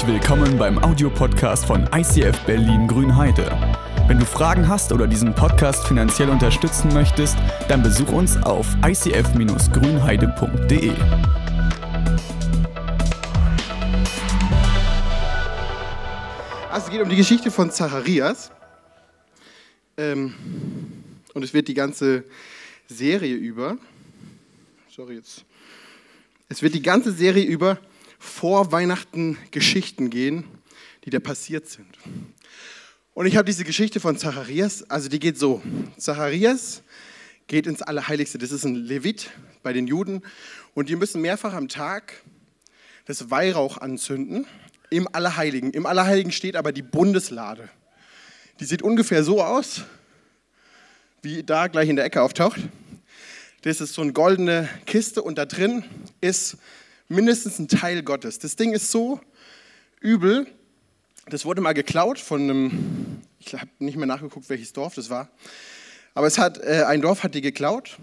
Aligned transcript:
Herzlich 0.00 0.22
willkommen 0.22 0.56
beim 0.56 0.82
Audiopodcast 0.82 1.66
von 1.66 1.86
ICF 1.94 2.46
Berlin 2.46 2.88
Grünheide. 2.88 3.50
Wenn 4.08 4.18
du 4.18 4.24
Fragen 4.24 4.66
hast 4.66 4.92
oder 4.92 5.06
diesen 5.06 5.34
Podcast 5.34 5.86
finanziell 5.86 6.30
unterstützen 6.30 6.90
möchtest, 6.94 7.36
dann 7.68 7.82
besuch 7.82 8.10
uns 8.10 8.38
auf 8.38 8.66
icf-grünheide.de. 8.82 10.92
Also 16.70 16.86
es 16.86 16.90
geht 16.90 17.02
um 17.02 17.10
die 17.10 17.16
Geschichte 17.16 17.50
von 17.50 17.70
Zacharias. 17.70 18.50
Ähm, 19.98 20.32
und 21.34 21.42
es 21.42 21.52
wird 21.52 21.68
die 21.68 21.74
ganze 21.74 22.24
Serie 22.88 23.34
über, 23.34 23.76
sorry 24.88 25.16
jetzt, 25.16 25.44
es 26.48 26.62
wird 26.62 26.72
die 26.72 26.80
ganze 26.80 27.12
Serie 27.12 27.44
über 27.44 27.76
vor 28.20 28.70
Weihnachten 28.70 29.38
Geschichten 29.50 30.10
gehen, 30.10 30.44
die 31.04 31.10
da 31.10 31.18
passiert 31.18 31.66
sind. 31.68 31.88
Und 33.14 33.26
ich 33.26 33.36
habe 33.36 33.46
diese 33.46 33.64
Geschichte 33.64 33.98
von 33.98 34.16
Zacharias, 34.18 34.88
also 34.88 35.08
die 35.08 35.18
geht 35.18 35.38
so. 35.38 35.62
Zacharias 35.96 36.82
geht 37.48 37.66
ins 37.66 37.82
Allerheiligste. 37.82 38.38
Das 38.38 38.52
ist 38.52 38.64
ein 38.64 38.76
Levit 38.76 39.30
bei 39.62 39.72
den 39.72 39.86
Juden. 39.86 40.22
Und 40.74 40.90
die 40.90 40.96
müssen 40.96 41.22
mehrfach 41.22 41.54
am 41.54 41.68
Tag 41.68 42.22
das 43.06 43.30
Weihrauch 43.30 43.78
anzünden 43.78 44.46
im 44.90 45.08
Allerheiligen. 45.12 45.72
Im 45.72 45.86
Allerheiligen 45.86 46.30
steht 46.30 46.56
aber 46.56 46.72
die 46.72 46.82
Bundeslade. 46.82 47.70
Die 48.60 48.66
sieht 48.66 48.82
ungefähr 48.82 49.24
so 49.24 49.42
aus, 49.42 49.82
wie 51.22 51.42
da 51.42 51.68
gleich 51.68 51.88
in 51.88 51.96
der 51.96 52.04
Ecke 52.04 52.20
auftaucht. 52.20 52.60
Das 53.62 53.80
ist 53.80 53.94
so 53.94 54.02
eine 54.02 54.12
goldene 54.12 54.68
Kiste 54.84 55.22
und 55.22 55.38
da 55.38 55.46
drin 55.46 55.84
ist 56.20 56.58
mindestens 57.10 57.58
ein 57.58 57.68
Teil 57.68 58.02
Gottes. 58.02 58.38
Das 58.38 58.56
Ding 58.56 58.72
ist 58.72 58.90
so 58.90 59.20
übel, 60.00 60.46
das 61.26 61.44
wurde 61.44 61.60
mal 61.60 61.74
geklaut 61.74 62.18
von 62.18 62.42
einem, 62.42 63.20
ich 63.40 63.52
habe 63.54 63.68
nicht 63.80 63.96
mehr 63.96 64.06
nachgeguckt, 64.06 64.48
welches 64.48 64.72
Dorf 64.72 64.94
das 64.94 65.10
war, 65.10 65.28
aber 66.14 66.28
es 66.28 66.38
hat, 66.38 66.58
äh, 66.58 66.84
ein 66.86 67.02
Dorf 67.02 67.22
hat 67.24 67.34
die 67.34 67.40
geklaut 67.40 67.98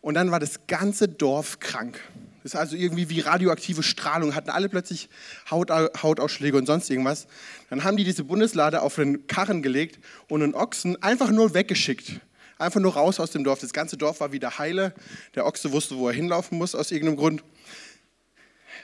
und 0.00 0.14
dann 0.14 0.30
war 0.30 0.40
das 0.40 0.66
ganze 0.66 1.06
Dorf 1.06 1.60
krank. 1.60 2.00
Das 2.42 2.54
ist 2.54 2.58
also 2.58 2.76
irgendwie 2.76 3.10
wie 3.10 3.20
radioaktive 3.20 3.82
Strahlung, 3.82 4.34
hatten 4.34 4.48
alle 4.48 4.70
plötzlich 4.70 5.10
Haut, 5.50 5.70
Hautausschläge 5.70 6.56
und 6.56 6.64
sonst 6.64 6.88
irgendwas. 6.88 7.26
Dann 7.68 7.84
haben 7.84 7.98
die 7.98 8.04
diese 8.04 8.24
Bundeslade 8.24 8.80
auf 8.80 8.94
den 8.94 9.26
Karren 9.26 9.60
gelegt 9.60 9.98
und 10.28 10.42
einen 10.42 10.54
Ochsen 10.54 11.02
einfach 11.02 11.30
nur 11.30 11.52
weggeschickt. 11.52 12.20
Einfach 12.56 12.80
nur 12.80 12.94
raus 12.94 13.20
aus 13.20 13.30
dem 13.30 13.44
Dorf. 13.44 13.60
Das 13.60 13.72
ganze 13.72 13.96
Dorf 13.96 14.20
war 14.20 14.32
wieder 14.32 14.58
heile. 14.58 14.94
Der 15.34 15.46
Ochse 15.46 15.72
wusste, 15.72 15.96
wo 15.96 16.08
er 16.08 16.14
hinlaufen 16.14 16.58
muss, 16.58 16.74
aus 16.74 16.90
irgendeinem 16.90 17.16
Grund. 17.16 17.44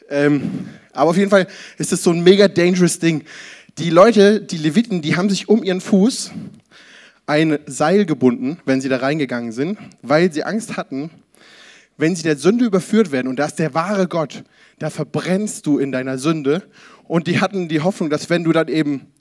Ähm, 0.09 0.69
aber 0.93 1.11
auf 1.11 1.17
jeden 1.17 1.31
Fall 1.31 1.47
ist 1.79 1.93
das 1.93 2.03
so 2.03 2.11
ein 2.11 2.23
mega 2.23 2.49
dangerous 2.49 2.99
Ding. 2.99 3.25
Die 3.79 3.91
Leute, 3.91 4.41
die 4.41 4.59
Leviten, 4.59 5.03
die 5.03 5.17
haben 5.17 5.29
sich 5.29 5.49
um 5.49 5.65
ihren 5.65 5.81
Fuß 5.81 6.33
ein 7.27 7.59
Seil 7.67 8.07
gebunden, 8.07 8.59
wenn 8.65 8.81
sie 8.81 8.89
da 8.89 8.99
reingegangen 8.99 9.53
sind, 9.53 9.79
weil 10.03 10.33
sie 10.33 10.45
Angst 10.45 10.77
hatten, 10.77 11.11
wenn 11.97 12.15
sie 12.15 12.23
der 12.23 12.37
Sünde 12.37 12.65
überführt 12.65 13.13
werden, 13.13 13.29
und 13.29 13.39
das 13.39 13.53
ist 13.53 13.59
der 13.59 13.75
wahre 13.75 14.09
Gott, 14.09 14.45
da 14.79 14.91
verbrennst 14.91 15.67
du 15.67 15.79
in 15.79 15.93
deiner 15.93 16.19
Sünde. 16.19 16.63
Und 17.05 17.27
die 17.27 17.41
hatten 17.41 17.69
die 17.69 17.81
Hoffnung, 17.81 18.11
dass 18.11 18.31
wenn 18.31 18.45
du 18.45 18.53
dann 18.53 18.69
eben 18.69 19.13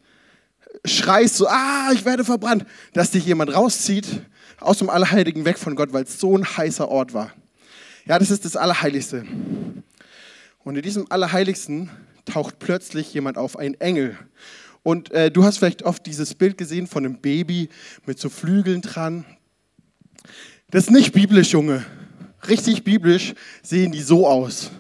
schreist, 0.86 1.38
so, 1.38 1.48
ah, 1.48 1.92
ich 1.94 2.06
werde 2.06 2.24
verbrannt, 2.24 2.66
dass 2.94 3.12
dich 3.12 3.26
jemand 3.26 3.54
rauszieht 3.54 4.08
aus 4.60 4.80
dem 4.80 4.90
Allerheiligen 4.90 5.46
weg 5.46 5.58
von 5.58 5.76
Gott, 5.76 5.94
weil 5.94 6.04
es 6.04 6.20
so 6.20 6.38
ein 6.38 6.46
heißer 6.46 6.88
Ort 6.88 7.14
war. 7.14 7.32
Ja, 8.06 8.20
das 8.20 8.32
ist 8.32 8.46
das 8.46 8.56
Allerheiligste. 8.56 9.26
Und 10.64 10.76
in 10.78 10.82
diesem 10.82 11.12
Allerheiligsten 11.12 11.90
taucht 12.26 12.60
plötzlich 12.60 13.14
jemand 13.14 13.38
auf, 13.38 13.58
ein 13.58 13.74
Engel. 13.82 14.18
Und 14.82 15.12
äh, 15.12 15.32
du 15.32 15.44
hast 15.44 15.58
vielleicht 15.58 15.84
oft 15.84 16.06
dieses 16.06 16.36
Bild 16.36 16.58
gesehen 16.58 16.88
von 16.88 17.06
einem 17.06 17.20
Baby 17.20 17.70
mit 18.06 18.20
so 18.20 18.30
Flügeln 18.30 18.82
dran. 18.82 19.26
Das 20.72 20.86
ist 20.86 20.92
nicht 20.92 21.14
biblisch, 21.14 21.52
Junge. 21.52 21.86
Richtig 22.48 22.84
biblisch 22.84 23.34
sehen 23.62 23.92
die 23.92 24.02
so 24.02 24.28
aus. 24.28 24.72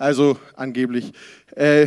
Also 0.00 0.38
angeblich. 0.56 1.12
Äh, 1.54 1.86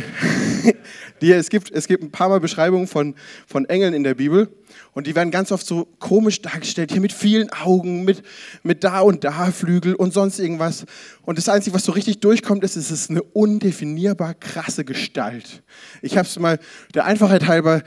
die, 1.20 1.32
es, 1.32 1.48
gibt, 1.48 1.72
es 1.72 1.88
gibt 1.88 2.04
ein 2.04 2.12
paar 2.12 2.28
Mal 2.28 2.38
Beschreibungen 2.38 2.86
von, 2.86 3.16
von 3.44 3.64
Engeln 3.64 3.92
in 3.92 4.04
der 4.04 4.14
Bibel. 4.14 4.48
Und 4.92 5.08
die 5.08 5.16
werden 5.16 5.32
ganz 5.32 5.50
oft 5.50 5.66
so 5.66 5.88
komisch 5.98 6.40
dargestellt, 6.40 6.92
hier 6.92 7.00
mit 7.00 7.12
vielen 7.12 7.50
Augen, 7.50 8.04
mit, 8.04 8.22
mit 8.62 8.84
da 8.84 9.00
und 9.00 9.24
da 9.24 9.50
Flügel 9.50 9.96
und 9.96 10.14
sonst 10.14 10.38
irgendwas. 10.38 10.86
Und 11.22 11.38
das 11.38 11.48
Einzige, 11.48 11.74
was 11.74 11.84
so 11.84 11.90
richtig 11.90 12.20
durchkommt, 12.20 12.62
ist, 12.62 12.76
es 12.76 12.92
ist 12.92 13.10
eine 13.10 13.20
undefinierbar 13.20 14.34
krasse 14.34 14.84
Gestalt. 14.84 15.64
Ich 16.00 16.16
habe 16.16 16.28
es 16.28 16.38
mal, 16.38 16.60
der 16.94 17.06
Einfachheit 17.06 17.48
halber, 17.48 17.82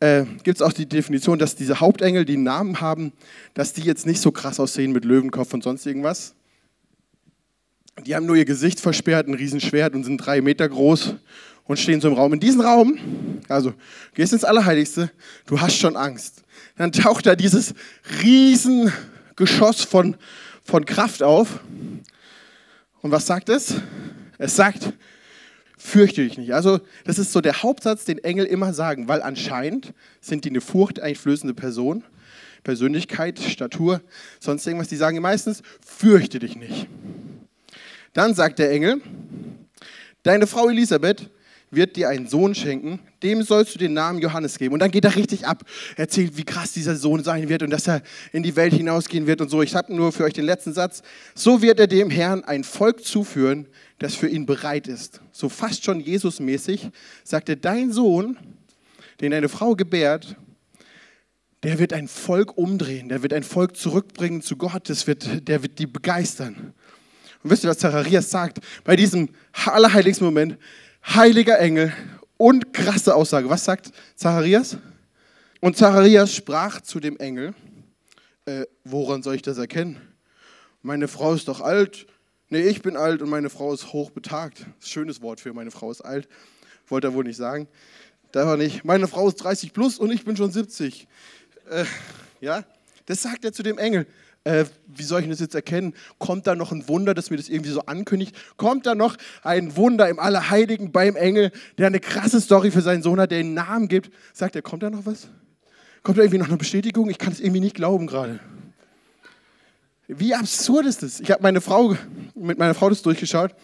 äh, 0.00 0.24
gibt 0.42 0.58
es 0.58 0.62
auch 0.62 0.74
die 0.74 0.90
Definition, 0.90 1.38
dass 1.38 1.56
diese 1.56 1.80
Hauptengel, 1.80 2.26
die 2.26 2.34
einen 2.34 2.42
Namen 2.42 2.82
haben, 2.82 3.14
dass 3.54 3.72
die 3.72 3.82
jetzt 3.82 4.04
nicht 4.04 4.20
so 4.20 4.30
krass 4.30 4.60
aussehen 4.60 4.92
mit 4.92 5.06
Löwenkopf 5.06 5.54
und 5.54 5.62
sonst 5.62 5.86
irgendwas. 5.86 6.34
Die 8.04 8.14
haben 8.14 8.26
nur 8.26 8.36
ihr 8.36 8.44
Gesicht 8.44 8.80
versperrt, 8.80 9.28
ein 9.28 9.34
Riesenschwert 9.34 9.94
und 9.94 10.04
sind 10.04 10.18
drei 10.18 10.40
Meter 10.40 10.68
groß 10.68 11.14
und 11.64 11.78
stehen 11.78 12.00
so 12.00 12.08
im 12.08 12.14
Raum. 12.14 12.32
In 12.32 12.40
diesem 12.40 12.60
Raum, 12.60 12.98
also 13.48 13.74
gehst 14.14 14.32
ins 14.32 14.44
Allerheiligste, 14.44 15.10
du 15.46 15.60
hast 15.60 15.76
schon 15.76 15.96
Angst 15.96 16.44
dann 16.80 16.92
taucht 16.92 17.26
da 17.26 17.36
dieses 17.36 17.74
Riesengeschoss 18.22 19.84
von, 19.84 20.16
von 20.64 20.86
Kraft 20.86 21.22
auf. 21.22 21.60
Und 23.02 23.10
was 23.10 23.26
sagt 23.26 23.50
es? 23.50 23.74
Es 24.38 24.56
sagt, 24.56 24.94
fürchte 25.76 26.22
dich 26.22 26.38
nicht. 26.38 26.54
Also 26.54 26.80
das 27.04 27.18
ist 27.18 27.32
so 27.32 27.42
der 27.42 27.62
Hauptsatz, 27.62 28.06
den 28.06 28.16
Engel 28.16 28.46
immer 28.46 28.72
sagen, 28.72 29.08
weil 29.08 29.20
anscheinend 29.20 29.92
sind 30.22 30.46
die 30.46 30.48
eine 30.48 30.62
furchteinflößende 30.62 31.52
Person, 31.52 32.02
Persönlichkeit, 32.62 33.38
Statur, 33.38 34.00
sonst 34.38 34.66
irgendwas. 34.66 34.88
Die 34.88 34.96
sagen 34.96 35.20
meistens, 35.20 35.62
fürchte 35.84 36.38
dich 36.38 36.56
nicht. 36.56 36.86
Dann 38.12 38.34
sagt 38.34 38.58
der 38.58 38.70
Engel, 38.70 39.00
deine 40.22 40.46
Frau 40.46 40.68
Elisabeth 40.68 41.30
wird 41.70 41.96
dir 41.96 42.08
einen 42.08 42.26
Sohn 42.26 42.54
schenken, 42.54 42.98
dem 43.22 43.42
sollst 43.42 43.74
du 43.74 43.78
den 43.78 43.92
Namen 43.92 44.20
Johannes 44.20 44.58
geben. 44.58 44.74
Und 44.74 44.80
dann 44.80 44.90
geht 44.90 45.04
er 45.04 45.14
richtig 45.14 45.46
ab, 45.46 45.62
erzählt, 45.96 46.36
wie 46.36 46.44
krass 46.44 46.72
dieser 46.72 46.96
Sohn 46.96 47.22
sein 47.22 47.48
wird 47.48 47.62
und 47.62 47.70
dass 47.70 47.86
er 47.86 48.02
in 48.32 48.42
die 48.42 48.56
Welt 48.56 48.72
hinausgehen 48.72 49.26
wird 49.26 49.40
und 49.40 49.48
so. 49.48 49.62
Ich 49.62 49.74
habe 49.74 49.94
nur 49.94 50.12
für 50.12 50.24
euch 50.24 50.32
den 50.32 50.44
letzten 50.44 50.72
Satz. 50.72 51.02
So 51.34 51.62
wird 51.62 51.78
er 51.78 51.86
dem 51.86 52.10
Herrn 52.10 52.44
ein 52.44 52.64
Volk 52.64 53.04
zuführen, 53.04 53.68
das 53.98 54.14
für 54.14 54.28
ihn 54.28 54.46
bereit 54.46 54.88
ist. 54.88 55.20
So 55.30 55.48
fast 55.48 55.84
schon 55.84 56.00
Jesus-mäßig 56.00 56.90
sagt 57.22 57.48
er, 57.48 57.56
dein 57.56 57.92
Sohn, 57.92 58.36
den 59.20 59.32
eine 59.32 59.48
Frau 59.48 59.76
gebärt, 59.76 60.36
der 61.62 61.78
wird 61.78 61.92
ein 61.92 62.08
Volk 62.08 62.56
umdrehen, 62.56 63.10
der 63.10 63.22
wird 63.22 63.34
ein 63.34 63.42
Volk 63.42 63.76
zurückbringen 63.76 64.40
zu 64.40 64.56
Gott, 64.56 64.88
das 64.88 65.06
wird, 65.06 65.46
der 65.46 65.62
wird 65.62 65.78
die 65.78 65.86
begeistern. 65.86 66.72
Und 67.42 67.50
wisst 67.50 67.64
ihr, 67.64 67.70
was 67.70 67.78
Zacharias 67.78 68.30
sagt? 68.30 68.58
Bei 68.84 68.96
diesem 68.96 69.28
allerheiligsten 69.52 70.26
Moment, 70.26 70.58
heiliger 71.06 71.58
Engel 71.58 71.92
und 72.36 72.72
krasse 72.72 73.14
Aussage. 73.14 73.48
Was 73.48 73.64
sagt 73.64 73.92
Zacharias? 74.14 74.76
Und 75.60 75.76
Zacharias 75.76 76.34
sprach 76.34 76.80
zu 76.80 77.00
dem 77.00 77.16
Engel, 77.18 77.54
äh, 78.44 78.64
woran 78.84 79.22
soll 79.22 79.36
ich 79.36 79.42
das 79.42 79.58
erkennen? 79.58 80.00
Meine 80.82 81.08
Frau 81.08 81.34
ist 81.34 81.48
doch 81.48 81.60
alt. 81.60 82.06
Nee, 82.48 82.62
ich 82.62 82.82
bin 82.82 82.96
alt 82.96 83.22
und 83.22 83.30
meine 83.30 83.50
Frau 83.50 83.72
ist 83.72 83.92
hochbetagt. 83.92 84.66
Schönes 84.80 85.22
Wort 85.22 85.40
für 85.40 85.52
meine 85.52 85.70
Frau 85.70 85.90
ist 85.90 86.00
alt. 86.00 86.28
Wollte 86.88 87.08
er 87.08 87.14
wohl 87.14 87.24
nicht 87.24 87.36
sagen. 87.36 87.68
Da 88.32 88.46
war 88.46 88.56
nicht. 88.56 88.84
Meine 88.84 89.06
Frau 89.06 89.28
ist 89.28 89.36
30 89.36 89.72
plus 89.72 89.98
und 89.98 90.10
ich 90.10 90.24
bin 90.24 90.36
schon 90.36 90.50
70. 90.50 91.06
Äh, 91.70 91.84
ja, 92.40 92.64
das 93.06 93.22
sagt 93.22 93.44
er 93.44 93.52
zu 93.52 93.62
dem 93.62 93.78
Engel 93.78 94.06
äh, 94.44 94.64
wie 94.86 95.02
soll 95.02 95.22
ich 95.22 95.28
das 95.28 95.40
jetzt 95.40 95.54
erkennen? 95.54 95.94
Kommt 96.18 96.46
da 96.46 96.54
noch 96.54 96.72
ein 96.72 96.88
Wunder, 96.88 97.14
das 97.14 97.30
mir 97.30 97.36
das 97.36 97.48
irgendwie 97.48 97.70
so 97.70 97.80
ankündigt? 97.82 98.34
Kommt 98.56 98.86
da 98.86 98.94
noch 98.94 99.16
ein 99.42 99.76
Wunder 99.76 100.08
im 100.08 100.18
Allerheiligen 100.18 100.92
beim 100.92 101.16
Engel, 101.16 101.52
der 101.78 101.88
eine 101.88 102.00
krasse 102.00 102.40
Story 102.40 102.70
für 102.70 102.80
seinen 102.80 103.02
Sohn 103.02 103.20
hat, 103.20 103.30
der 103.30 103.40
einen 103.40 103.54
Namen 103.54 103.88
gibt? 103.88 104.10
Sagt 104.32 104.56
er, 104.56 104.62
kommt 104.62 104.82
da 104.82 104.90
noch 104.90 105.04
was? 105.04 105.28
Kommt 106.02 106.18
da 106.18 106.22
irgendwie 106.22 106.38
noch 106.38 106.48
eine 106.48 106.56
Bestätigung? 106.56 107.10
Ich 107.10 107.18
kann 107.18 107.32
es 107.32 107.40
irgendwie 107.40 107.60
nicht 107.60 107.74
glauben 107.74 108.06
gerade. 108.06 108.40
Wie 110.08 110.34
absurd 110.34 110.86
ist 110.86 111.02
das? 111.02 111.20
Ich 111.20 111.30
habe 111.30 111.42
meine 111.42 111.60
Frau, 111.60 111.96
mit 112.34 112.58
meiner 112.58 112.74
Frau 112.74 112.88
das 112.88 113.02
durchgeschaut. 113.02 113.54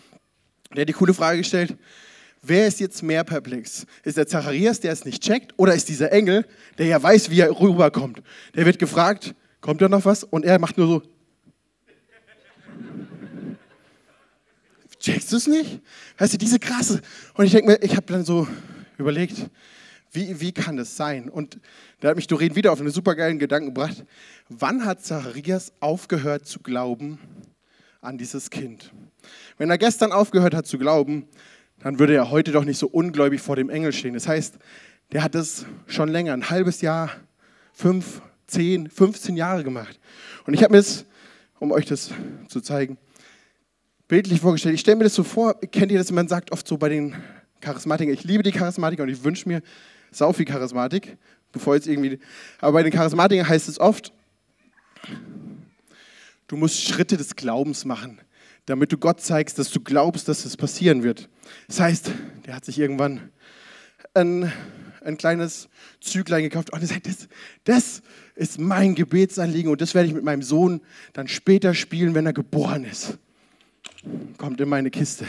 Der 0.75 0.83
hat 0.83 0.89
die 0.89 0.93
coole 0.93 1.15
Frage 1.15 1.39
gestellt, 1.39 1.77
wer 2.43 2.67
ist 2.67 2.81
jetzt 2.81 3.03
mehr 3.03 3.25
perplex? 3.25 3.87
Ist 4.05 4.17
der 4.17 4.27
Zacharias, 4.27 4.81
der 4.81 4.93
es 4.93 5.05
nicht 5.05 5.23
checkt, 5.23 5.55
oder 5.57 5.75
ist 5.75 5.89
dieser 5.89 6.13
Engel, 6.13 6.47
der 6.79 6.87
ja 6.87 7.03
weiß, 7.03 7.31
wie 7.31 7.41
er 7.41 7.59
rüberkommt? 7.59 8.23
Der 8.55 8.67
wird 8.67 8.79
gefragt, 8.79 9.35
Kommt 9.61 9.81
da 9.81 9.89
noch 9.89 10.05
was? 10.05 10.25
Und 10.25 10.45
er 10.45 10.59
macht 10.59 10.79
nur 10.79 10.87
so. 10.87 11.03
Checkst 14.99 15.33
du 15.33 15.37
es 15.37 15.47
nicht? 15.47 15.81
Weißt 16.19 16.33
du, 16.35 16.39
diese 16.39 16.59
krasse. 16.59 17.01
Und 17.35 17.45
ich 17.45 17.53
denke 17.53 17.71
mir, 17.71 17.83
ich 17.83 17.97
habe 17.97 18.07
dann 18.07 18.25
so 18.25 18.49
überlegt, 18.99 19.49
wie, 20.13 20.41
wie 20.41 20.53
kann 20.53 20.77
das 20.77 20.97
sein? 20.97 21.29
Und 21.29 21.61
da 22.01 22.09
hat 22.09 22.17
mich 22.17 22.27
Doreen 22.27 22.57
wieder 22.57 22.73
auf 22.73 22.81
einen 22.81 22.91
supergeilen 22.91 23.39
Gedanken 23.39 23.69
gebracht. 23.69 24.05
Wann 24.49 24.85
hat 24.85 25.05
Zacharias 25.05 25.73
aufgehört 25.81 26.47
zu 26.47 26.61
glauben 26.61 27.19
an 28.01 28.19
dieses 28.19 28.51
Kind? 28.51 28.93
Wenn 29.59 29.71
er 29.71 29.79
gestern 29.79 30.13
aufgehört 30.13 30.55
hat 30.55 30.67
zu 30.67 30.79
glauben, 30.79 31.29
dann 31.81 31.99
würde 31.99 32.15
er 32.15 32.31
heute 32.31 32.53
doch 32.53 32.65
nicht 32.65 32.79
so 32.79 32.87
ungläubig 32.89 33.41
vor 33.41 33.57
dem 33.57 33.69
Engel 33.69 33.93
stehen. 33.93 34.15
Das 34.15 34.27
heißt, 34.27 34.57
der 35.13 35.23
hat 35.23 35.35
das 35.35 35.67
schon 35.87 36.09
länger, 36.09 36.33
ein 36.33 36.51
halbes 36.51 36.81
Jahr, 36.81 37.11
fünf, 37.73 38.23
zehn, 38.47 38.89
15 38.89 39.37
Jahre 39.37 39.65
gemacht. 39.65 39.99
Und 40.47 40.55
ich 40.55 40.63
habe 40.63 40.73
mir 40.73 40.79
das, 40.79 41.05
um 41.59 41.73
euch 41.73 41.87
das 41.87 42.11
zu 42.49 42.61
zeigen, 42.61 42.99
bildlich 44.09 44.41
vorgestellt. 44.41 44.75
Ich 44.75 44.81
stelle 44.81 44.97
mir 44.97 45.05
das 45.05 45.15
so 45.15 45.25
vor, 45.25 45.61
kennt 45.61 45.91
ihr 45.91 45.99
das, 45.99 46.11
man 46.13 46.29
sagt 46.29 46.53
oft 46.53 46.67
so 46.67 46.79
bei 46.79 46.89
den 46.89 47.17
Charismatikern, 47.61 48.15
ich 48.15 48.25
liebe 48.25 48.43
die 48.43 48.53
Charismatiker 48.53 49.03
und 49.03 49.09
ich 49.09 49.25
wünsche 49.25 49.49
mir 49.49 49.63
sau 50.11 50.33
viel 50.33 50.45
Charismatik, 50.45 51.17
bevor 51.53 51.75
jetzt 51.75 51.87
irgendwie, 51.87 52.19
aber 52.61 52.75
bei 52.75 52.83
den 52.83 52.93
Charismatikern 52.93 53.49
heißt 53.49 53.69
es 53.69 53.81
oft, 53.81 54.13
du 56.47 56.57
musst 56.57 56.83
Schritte 56.83 57.17
des 57.17 57.35
Glaubens 57.35 57.85
machen, 57.85 58.21
damit 58.67 58.93
du 58.93 58.99
Gott 58.99 59.21
zeigst, 59.21 59.59
dass 59.59 59.71
du 59.71 59.81
glaubst, 59.81 60.29
dass 60.29 60.45
es 60.45 60.57
passieren 60.57 61.03
wird. 61.03 61.29
Das 61.67 61.81
heißt, 61.81 62.11
der 62.47 62.55
hat 62.55 62.65
sich 62.65 62.79
irgendwann 62.79 63.31
ein, 64.15 64.53
ein 65.07 65.17
kleines 65.17 65.69
Züglein 66.01 66.43
gekauft 66.43 66.73
und 66.73 66.81
er 66.81 66.87
sagt, 66.87 67.07
das, 67.07 67.29
das 67.65 68.03
ist 68.35 68.59
mein 68.59 68.95
Gebetsanliegen 68.95 69.71
und 69.71 69.81
das 69.81 69.95
werde 69.95 70.09
ich 70.09 70.15
mit 70.15 70.25
meinem 70.25 70.43
Sohn 70.43 70.81
dann 71.13 71.29
später 71.29 71.75
spielen, 71.75 72.15
wenn 72.15 72.27
er 72.27 72.33
geboren 72.33 72.85
ist. 72.85 73.19
Kommt 74.37 74.61
in 74.61 74.69
meine 74.69 74.91
Kiste. 74.91 75.27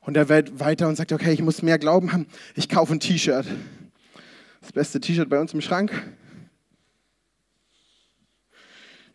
Und 0.00 0.16
er 0.16 0.28
wird 0.28 0.58
weiter 0.58 0.88
und 0.88 0.96
sagt, 0.96 1.12
okay, 1.12 1.32
ich 1.32 1.42
muss 1.42 1.62
mehr 1.62 1.78
Glauben 1.78 2.12
haben. 2.12 2.26
Ich 2.56 2.68
kaufe 2.68 2.92
ein 2.92 3.00
T-Shirt. 3.00 3.46
Das 4.60 4.72
beste 4.72 5.00
T-Shirt 5.00 5.28
bei 5.28 5.38
uns 5.38 5.54
im 5.54 5.60
Schrank. 5.60 5.92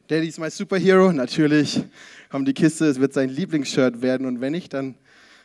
Daddy's 0.08 0.38
my 0.38 0.50
Superhero. 0.50 1.12
Natürlich 1.12 1.84
kommt 2.30 2.48
die 2.48 2.54
Kiste, 2.54 2.86
es 2.86 3.00
wird 3.00 3.14
sein 3.14 3.30
Lieblingsshirt 3.30 4.02
werden 4.02 4.26
und 4.26 4.40
wenn 4.40 4.54
nicht, 4.54 4.74
dann 4.74 4.96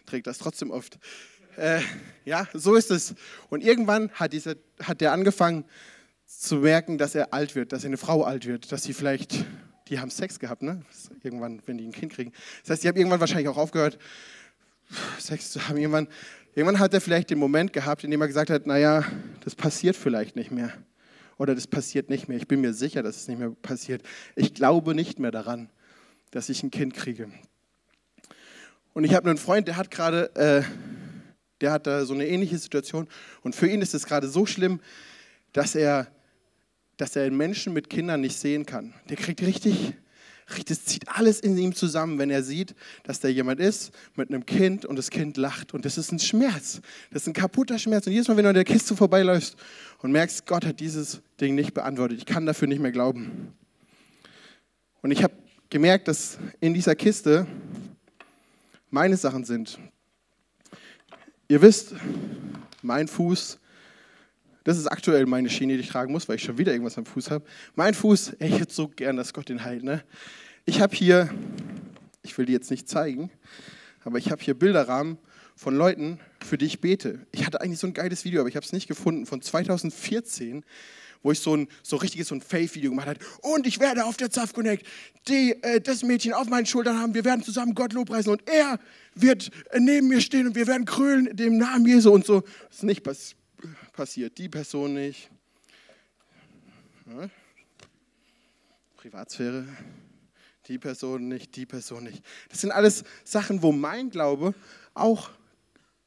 trägt 0.06 0.28
das 0.28 0.38
trotzdem 0.38 0.70
oft. 0.70 0.98
Äh, 1.56 1.80
ja, 2.24 2.46
so 2.54 2.74
ist 2.74 2.90
es. 2.90 3.14
Und 3.50 3.62
irgendwann 3.62 4.10
hat, 4.12 4.32
dieser, 4.32 4.54
hat 4.82 5.00
der 5.00 5.12
angefangen 5.12 5.64
zu 6.26 6.56
merken, 6.56 6.98
dass 6.98 7.14
er 7.14 7.32
alt 7.32 7.54
wird, 7.54 7.72
dass 7.72 7.84
eine 7.84 7.96
Frau 7.96 8.24
alt 8.24 8.46
wird, 8.46 8.72
dass 8.72 8.84
sie 8.84 8.94
vielleicht, 8.94 9.44
die 9.88 10.00
haben 10.00 10.10
Sex 10.10 10.38
gehabt, 10.38 10.62
ne? 10.62 10.82
Irgendwann, 11.22 11.60
wenn 11.66 11.78
die 11.78 11.86
ein 11.86 11.92
Kind 11.92 12.12
kriegen. 12.12 12.32
Das 12.62 12.70
heißt, 12.70 12.84
die 12.84 12.88
haben 12.88 12.96
irgendwann 12.96 13.20
wahrscheinlich 13.20 13.48
auch 13.48 13.58
aufgehört, 13.58 13.98
Sex 15.18 15.50
zu 15.50 15.68
haben. 15.68 15.76
Irgendwann, 15.76 16.08
irgendwann 16.54 16.78
hat 16.78 16.94
er 16.94 17.00
vielleicht 17.00 17.30
den 17.30 17.38
Moment 17.38 17.72
gehabt, 17.72 18.04
in 18.04 18.10
dem 18.10 18.20
er 18.20 18.28
gesagt 18.28 18.50
hat, 18.50 18.66
naja, 18.66 19.04
das 19.44 19.54
passiert 19.54 19.96
vielleicht 19.96 20.36
nicht 20.36 20.50
mehr. 20.50 20.72
Oder 21.38 21.54
das 21.54 21.66
passiert 21.66 22.08
nicht 22.08 22.28
mehr. 22.28 22.36
Ich 22.36 22.46
bin 22.46 22.60
mir 22.60 22.72
sicher, 22.72 23.02
dass 23.02 23.16
es 23.16 23.28
nicht 23.28 23.38
mehr 23.38 23.50
passiert. 23.50 24.02
Ich 24.36 24.54
glaube 24.54 24.94
nicht 24.94 25.18
mehr 25.18 25.30
daran, 25.30 25.70
dass 26.30 26.48
ich 26.48 26.62
ein 26.62 26.70
Kind 26.70 26.94
kriege. 26.94 27.28
Und 28.94 29.04
ich 29.04 29.14
habe 29.14 29.28
einen 29.28 29.38
Freund, 29.38 29.68
der 29.68 29.76
hat 29.76 29.90
gerade, 29.90 30.34
äh, 30.36 30.62
der 31.62 31.72
hat 31.72 31.86
da 31.86 32.04
so 32.04 32.14
eine 32.14 32.26
ähnliche 32.26 32.58
Situation. 32.58 33.08
Und 33.42 33.54
für 33.54 33.68
ihn 33.68 33.80
ist 33.80 33.94
es 33.94 34.04
gerade 34.04 34.28
so 34.28 34.44
schlimm, 34.46 34.80
dass 35.52 35.74
er, 35.74 36.08
dass 36.96 37.16
er 37.16 37.30
Menschen 37.30 37.72
mit 37.72 37.88
Kindern 37.88 38.20
nicht 38.20 38.36
sehen 38.36 38.66
kann. 38.66 38.92
Der 39.08 39.16
kriegt 39.16 39.40
richtig 39.42 39.94
das 40.66 40.84
zieht 40.84 41.08
alles 41.08 41.40
in 41.40 41.56
ihm 41.56 41.74
zusammen, 41.74 42.18
wenn 42.18 42.30
er 42.30 42.42
sieht, 42.42 42.74
dass 43.04 43.20
da 43.20 43.28
jemand 43.28 43.60
ist 43.60 43.92
mit 44.16 44.28
einem 44.28 44.44
Kind 44.44 44.84
und 44.84 44.96
das 44.96 45.10
Kind 45.10 45.36
lacht. 45.36 45.74
Und 45.74 45.84
das 45.84 45.98
ist 45.98 46.12
ein 46.12 46.18
Schmerz. 46.18 46.80
Das 47.10 47.22
ist 47.22 47.28
ein 47.28 47.32
kaputter 47.32 47.78
Schmerz. 47.78 48.06
Und 48.06 48.12
jedes 48.12 48.28
Mal, 48.28 48.36
wenn 48.36 48.44
du 48.44 48.50
an 48.50 48.54
der 48.54 48.64
Kiste 48.64 48.96
vorbeiläufst 48.96 49.56
und 49.98 50.12
merkst, 50.12 50.46
Gott 50.46 50.66
hat 50.66 50.80
dieses 50.80 51.22
Ding 51.40 51.54
nicht 51.54 51.74
beantwortet, 51.74 52.18
ich 52.18 52.26
kann 52.26 52.46
dafür 52.46 52.68
nicht 52.68 52.80
mehr 52.80 52.92
glauben. 52.92 53.54
Und 55.00 55.10
ich 55.10 55.22
habe 55.22 55.34
gemerkt, 55.70 56.08
dass 56.08 56.38
in 56.60 56.74
dieser 56.74 56.94
Kiste 56.94 57.46
meine 58.90 59.16
Sachen 59.16 59.44
sind. 59.44 59.78
Ihr 61.52 61.60
wisst, 61.60 61.94
mein 62.80 63.08
Fuß, 63.08 63.58
das 64.64 64.78
ist 64.78 64.86
aktuell 64.86 65.26
meine 65.26 65.50
Schiene, 65.50 65.74
die 65.74 65.80
ich 65.80 65.90
tragen 65.90 66.10
muss, 66.10 66.26
weil 66.26 66.36
ich 66.36 66.42
schon 66.44 66.56
wieder 66.56 66.72
irgendwas 66.72 66.96
am 66.96 67.04
Fuß 67.04 67.30
habe. 67.30 67.44
Mein 67.74 67.92
Fuß, 67.92 68.36
ey, 68.38 68.48
ich 68.48 68.58
hätte 68.58 68.72
so 68.72 68.88
gern, 68.88 69.18
dass 69.18 69.34
Gott 69.34 69.50
den 69.50 69.62
heilt. 69.62 69.84
Ne? 69.84 70.02
Ich 70.64 70.80
habe 70.80 70.96
hier, 70.96 71.28
ich 72.22 72.38
will 72.38 72.46
die 72.46 72.54
jetzt 72.54 72.70
nicht 72.70 72.88
zeigen, 72.88 73.30
aber 74.02 74.16
ich 74.16 74.30
habe 74.30 74.42
hier 74.42 74.54
Bilderrahmen 74.54 75.18
von 75.54 75.76
Leuten, 75.76 76.18
für 76.42 76.56
die 76.56 76.64
ich 76.64 76.80
bete. 76.80 77.26
Ich 77.32 77.44
hatte 77.44 77.60
eigentlich 77.60 77.80
so 77.80 77.86
ein 77.86 77.92
geiles 77.92 78.24
Video, 78.24 78.40
aber 78.40 78.48
ich 78.48 78.56
habe 78.56 78.64
es 78.64 78.72
nicht 78.72 78.88
gefunden, 78.88 79.26
von 79.26 79.42
2014, 79.42 80.64
wo 81.22 81.32
ich 81.32 81.40
so 81.40 81.56
ein 81.56 81.68
so 81.82 81.96
richtiges 81.96 82.28
so 82.28 82.38
Faith-Video 82.40 82.90
gemacht 82.90 83.08
habe. 83.08 83.18
Und 83.42 83.66
ich 83.66 83.80
werde 83.80 84.04
auf 84.04 84.16
der 84.16 84.30
Zaff 84.30 84.52
Connect 84.52 84.86
die, 85.28 85.52
äh, 85.62 85.80
das 85.80 86.02
Mädchen 86.02 86.32
auf 86.32 86.48
meinen 86.48 86.66
Schultern 86.66 86.98
haben. 86.98 87.14
Wir 87.14 87.24
werden 87.24 87.42
zusammen 87.42 87.74
Gott 87.74 87.92
lobpreisen 87.92 88.32
und 88.32 88.48
er 88.48 88.78
wird 89.14 89.50
äh, 89.70 89.80
neben 89.80 90.08
mir 90.08 90.20
stehen 90.20 90.46
und 90.48 90.54
wir 90.54 90.66
werden 90.66 90.84
krölen 90.84 91.36
dem 91.36 91.58
Namen 91.58 91.86
Jesu 91.86 92.12
und 92.12 92.26
so. 92.26 92.40
Das 92.40 92.78
ist 92.78 92.82
nicht 92.84 93.02
pass 93.02 93.34
passiert. 93.92 94.38
Die 94.38 94.48
Person 94.48 94.94
nicht. 94.94 95.30
Ja. 97.06 97.28
Privatsphäre 98.96 99.66
die 100.68 100.78
Person 100.78 101.28
nicht, 101.28 101.56
die 101.56 101.66
Person 101.66 102.04
nicht. 102.04 102.22
Das 102.48 102.60
sind 102.60 102.70
alles 102.70 103.04
Sachen, 103.24 103.62
wo 103.62 103.72
mein 103.72 104.10
Glaube 104.10 104.54
auch 104.94 105.30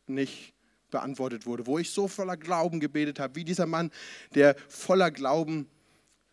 nicht 0.08 0.55
beantwortet 0.96 1.46
wurde, 1.46 1.68
wo 1.68 1.78
ich 1.78 1.92
so 1.92 2.08
voller 2.08 2.38
Glauben 2.38 2.80
gebetet 2.80 3.20
habe, 3.20 3.36
wie 3.36 3.44
dieser 3.44 3.66
Mann, 3.66 3.92
der 4.34 4.56
voller 4.70 5.12
Glauben 5.12 5.68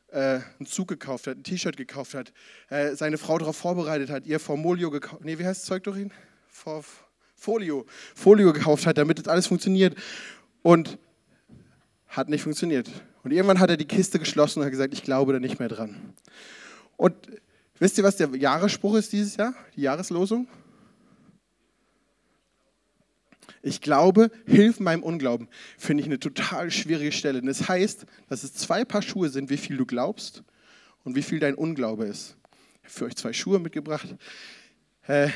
äh, 0.08 0.38
einen 0.58 0.66
Zug 0.66 0.86
gekauft 0.86 1.26
hat, 1.26 1.36
ein 1.36 1.42
T-Shirt 1.42 1.76
gekauft 1.76 2.14
hat, 2.14 2.32
äh, 2.70 2.94
seine 2.94 3.18
Frau 3.18 3.38
darauf 3.38 3.56
vorbereitet 3.56 4.08
hat, 4.08 4.26
ihr 4.26 4.38
Formolio 4.38 4.90
gekauft, 4.90 5.24
nee, 5.24 5.38
wie 5.38 5.44
heißt 5.44 5.62
das 5.62 5.66
Zeug, 5.66 5.82
Dorin? 5.82 6.12
Folio, 7.34 7.86
Folio 8.14 8.52
gekauft 8.52 8.86
hat, 8.86 8.98
damit 8.98 9.18
das 9.18 9.26
alles 9.26 9.48
funktioniert 9.48 9.96
und 10.62 10.96
hat 12.06 12.28
nicht 12.28 12.42
funktioniert. 12.42 12.88
Und 13.24 13.32
irgendwann 13.32 13.58
hat 13.58 13.70
er 13.70 13.76
die 13.76 13.86
Kiste 13.86 14.20
geschlossen 14.20 14.60
und 14.60 14.66
hat 14.66 14.70
gesagt, 14.70 14.94
ich 14.94 15.02
glaube 15.02 15.32
da 15.32 15.40
nicht 15.40 15.58
mehr 15.58 15.68
dran. 15.68 16.14
Und 16.96 17.16
Wisst 17.82 17.98
ihr, 17.98 18.04
was 18.04 18.14
der 18.14 18.28
Jahresspruch 18.36 18.94
ist 18.94 19.12
dieses 19.12 19.36
Jahr? 19.36 19.54
Die 19.74 19.80
Jahreslosung? 19.80 20.46
Ich 23.62 23.80
glaube, 23.80 24.30
hilf 24.44 24.80
meinem 24.80 25.04
Unglauben. 25.04 25.48
Finde 25.78 26.00
ich 26.00 26.06
eine 26.06 26.18
total 26.18 26.70
schwierige 26.72 27.12
Stelle. 27.12 27.40
Das 27.42 27.68
heißt, 27.68 28.06
dass 28.28 28.42
es 28.42 28.54
zwei 28.54 28.84
Paar 28.84 29.02
Schuhe 29.02 29.28
sind, 29.28 29.50
wie 29.50 29.56
viel 29.56 29.76
du 29.76 29.86
glaubst 29.86 30.42
und 31.04 31.14
wie 31.14 31.22
viel 31.22 31.38
dein 31.38 31.54
Unglaube 31.54 32.04
ist. 32.04 32.36
Ich 32.82 32.88
habe 32.88 32.92
für 32.92 33.04
euch 33.04 33.16
zwei 33.16 33.32
Schuhe 33.32 33.60
mitgebracht. 33.60 34.16
Äh, 35.06 35.28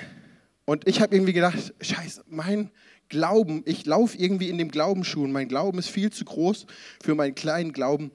und 0.64 0.88
ich 0.88 1.00
habe 1.00 1.14
irgendwie 1.14 1.32
gedacht, 1.32 1.72
scheiße, 1.80 2.24
mein 2.26 2.72
Glauben, 3.08 3.62
ich 3.64 3.86
laufe 3.86 4.18
irgendwie 4.18 4.50
in 4.50 4.58
dem 4.58 4.72
Glaubensschuh 4.72 5.22
und 5.22 5.30
mein 5.30 5.46
Glauben 5.46 5.78
ist 5.78 5.88
viel 5.88 6.10
zu 6.10 6.24
groß 6.24 6.66
für 7.00 7.14
meinen 7.14 7.36
kleinen 7.36 7.72
Glauben 7.72 8.10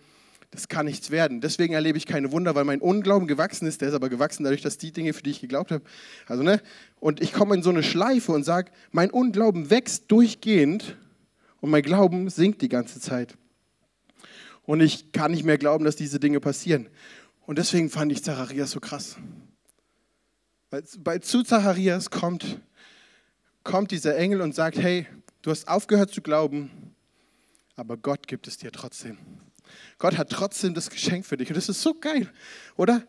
das 0.52 0.68
kann 0.68 0.86
nichts 0.86 1.12
werden. 1.12 1.40
Deswegen 1.40 1.74
erlebe 1.74 1.98
ich 1.98 2.06
keine 2.06 2.32
Wunder, 2.34 2.56
weil 2.56 2.66
mein 2.66 2.82
Unglauben 2.82 3.28
gewachsen 3.28 3.68
ist. 3.68 3.80
Der 3.82 3.88
ist 3.88 3.94
aber 3.94 4.10
gewachsen 4.10 4.44
dadurch, 4.44 4.62
dass 4.62 4.78
die 4.78 4.92
Dinge, 4.92 5.14
für 5.14 5.24
die 5.24 5.32
ich 5.32 5.40
geglaubt 5.40 5.72
habe, 5.72 5.84
also 6.28 6.44
ne, 6.44 6.62
und 7.00 7.22
ich 7.22 7.32
komme 7.32 7.56
in 7.56 7.64
so 7.64 7.70
eine 7.70 7.84
Schleife 7.84 8.34
und 8.34 8.44
sage, 8.44 8.72
mein 8.92 9.10
Unglauben 9.10 9.70
wächst 9.70 10.12
durchgehend 10.12 10.98
und 11.62 11.70
mein 11.70 11.84
Glauben 11.84 12.30
sinkt 12.30 12.62
die 12.62 12.70
ganze 12.70 13.00
Zeit. 13.00 13.38
Und 14.64 14.82
ich 14.82 15.12
kann 15.14 15.32
nicht 15.32 15.46
mehr 15.46 15.58
glauben, 15.58 15.86
dass 15.86 15.96
diese 15.96 16.20
Dinge 16.20 16.40
passieren. 16.40 16.90
Und 17.46 17.58
deswegen 17.58 17.90
fand 17.90 18.12
ich 18.12 18.24
Zacharias 18.24 18.72
so 18.72 18.80
krass. 18.80 19.18
Weil 20.70 20.84
bei, 21.00 21.20
zu 21.20 21.44
Zacharias 21.44 22.10
kommt, 22.10 22.62
kommt 23.64 23.92
dieser 23.92 24.18
Engel 24.18 24.42
und 24.42 24.54
sagt, 24.54 24.78
hey, 24.78 25.08
du 25.42 25.52
hast 25.52 25.68
aufgehört 25.68 26.12
zu 26.12 26.22
glauben, 26.22 26.94
aber 27.76 27.98
Gott 27.98 28.28
gibt 28.28 28.48
es 28.48 28.58
dir 28.58 28.72
trotzdem. 28.72 29.18
Gott 29.98 30.18
hat 30.18 30.30
trotzdem 30.30 30.74
das 30.74 30.90
Geschenk 30.90 31.26
für 31.26 31.38
dich. 31.38 31.50
Und 31.50 31.56
das 31.58 31.70
ist 31.70 31.82
so 31.82 31.94
geil, 31.94 32.30
oder? 32.76 33.04